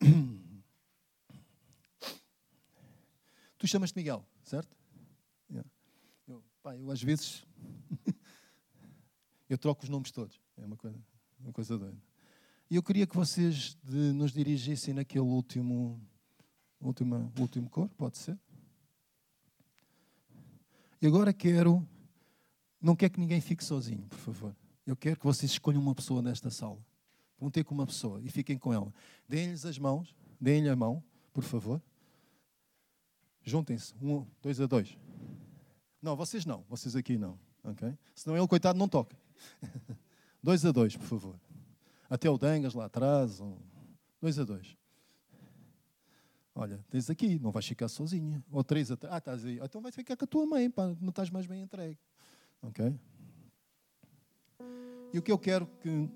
[3.56, 4.76] Tu chamas-te Miguel, certo?
[6.64, 7.46] Pá, eu às vezes
[9.48, 10.40] eu troco os nomes todos.
[10.56, 10.98] É uma coisa,
[11.38, 12.02] uma coisa doida.
[12.68, 16.00] E eu queria que vocês de, nos dirigissem naquele último
[16.84, 18.38] Última, último cor, pode ser.
[21.00, 21.86] E agora quero.
[22.78, 24.56] Não quero que ninguém fique sozinho, por favor.
[24.86, 26.78] Eu quero que vocês escolham uma pessoa nesta sala.
[27.40, 28.92] Vão ter com uma pessoa e fiquem com ela.
[29.26, 31.02] Deem-lhes as mãos, deem-lhe a mão,
[31.32, 31.82] por favor.
[33.42, 34.98] Juntem-se, um, dois a dois.
[36.04, 37.38] Não, vocês não, vocês aqui não.
[37.64, 37.96] ok?
[38.14, 39.16] Senão ele, coitado, não toca.
[40.42, 41.40] dois a dois, por favor.
[42.10, 43.40] Até o Dangas lá atrás.
[43.40, 43.56] Um...
[44.20, 44.76] Dois a dois.
[46.54, 48.44] Olha, tens aqui, não vais ficar sozinha.
[48.52, 49.14] Ou três a três.
[49.14, 49.58] Ah, estás aí.
[49.62, 51.98] Então vais ficar com a tua mãe, pá, não estás mais bem entregue.
[52.60, 52.94] Ok?
[55.10, 56.06] E o que eu quero que.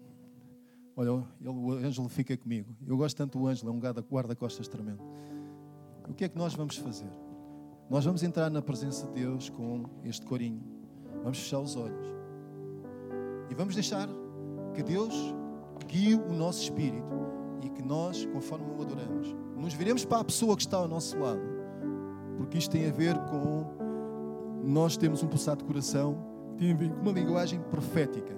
[0.96, 2.76] Olha, ele, o Ângelo fica comigo.
[2.86, 5.02] Eu gosto tanto do Ângelo, é um guarda-costas tremendo.
[6.06, 7.10] O que é que nós vamos fazer?
[7.90, 10.62] Nós vamos entrar na presença de Deus com este corinho.
[11.22, 12.06] Vamos fechar os olhos.
[13.48, 14.06] E vamos deixar
[14.74, 15.14] que Deus
[15.86, 17.08] guie o nosso espírito
[17.62, 21.18] e que nós, conforme o adoramos, nos viremos para a pessoa que está ao nosso
[21.18, 21.40] lado.
[22.36, 23.64] Porque isto tem a ver com
[24.62, 26.18] nós temos um pulsado de coração,
[26.58, 28.36] tem a ver com uma linguagem profética.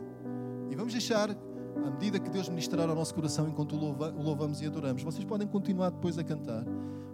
[0.70, 4.66] E vamos deixar, à medida que Deus ministrar ao nosso coração enquanto o louvamos e
[4.66, 6.64] adoramos, vocês podem continuar depois a cantar,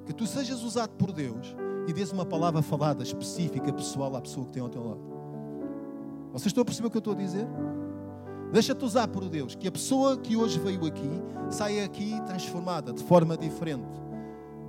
[0.05, 1.57] que tu sejas usado por Deus
[1.87, 5.01] e dês uma palavra falada, específica, pessoal à pessoa que tem ao teu lado.
[6.33, 7.47] Vocês estão a perceber o que eu estou a dizer?
[8.53, 11.11] Deixa-te usar por Deus, que a pessoa que hoje veio aqui
[11.51, 13.87] saia aqui transformada de forma diferente.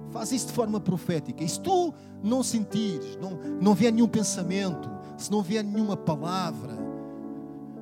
[0.09, 1.43] Faz isso de forma profética.
[1.43, 1.93] E se tu
[2.24, 6.78] não sentires, não, não vier nenhum pensamento, se não vier nenhuma palavra,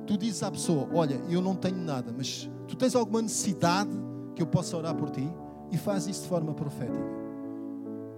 [0.06, 3.90] tu dizes à pessoa: Olha, eu não tenho nada, mas tu tens alguma necessidade
[4.34, 5.28] que eu possa orar por ti?
[5.70, 7.25] E faz isso de forma profética.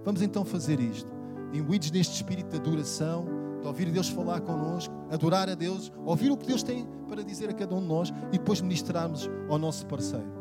[0.03, 1.11] Vamos então fazer isto.
[1.53, 3.25] Imbuídos neste espírito de adoração
[3.61, 7.49] de ouvir Deus falar connosco, adorar a Deus, ouvir o que Deus tem para dizer
[7.49, 10.38] a cada um de nós e depois ministrarmos ao nosso parceiro.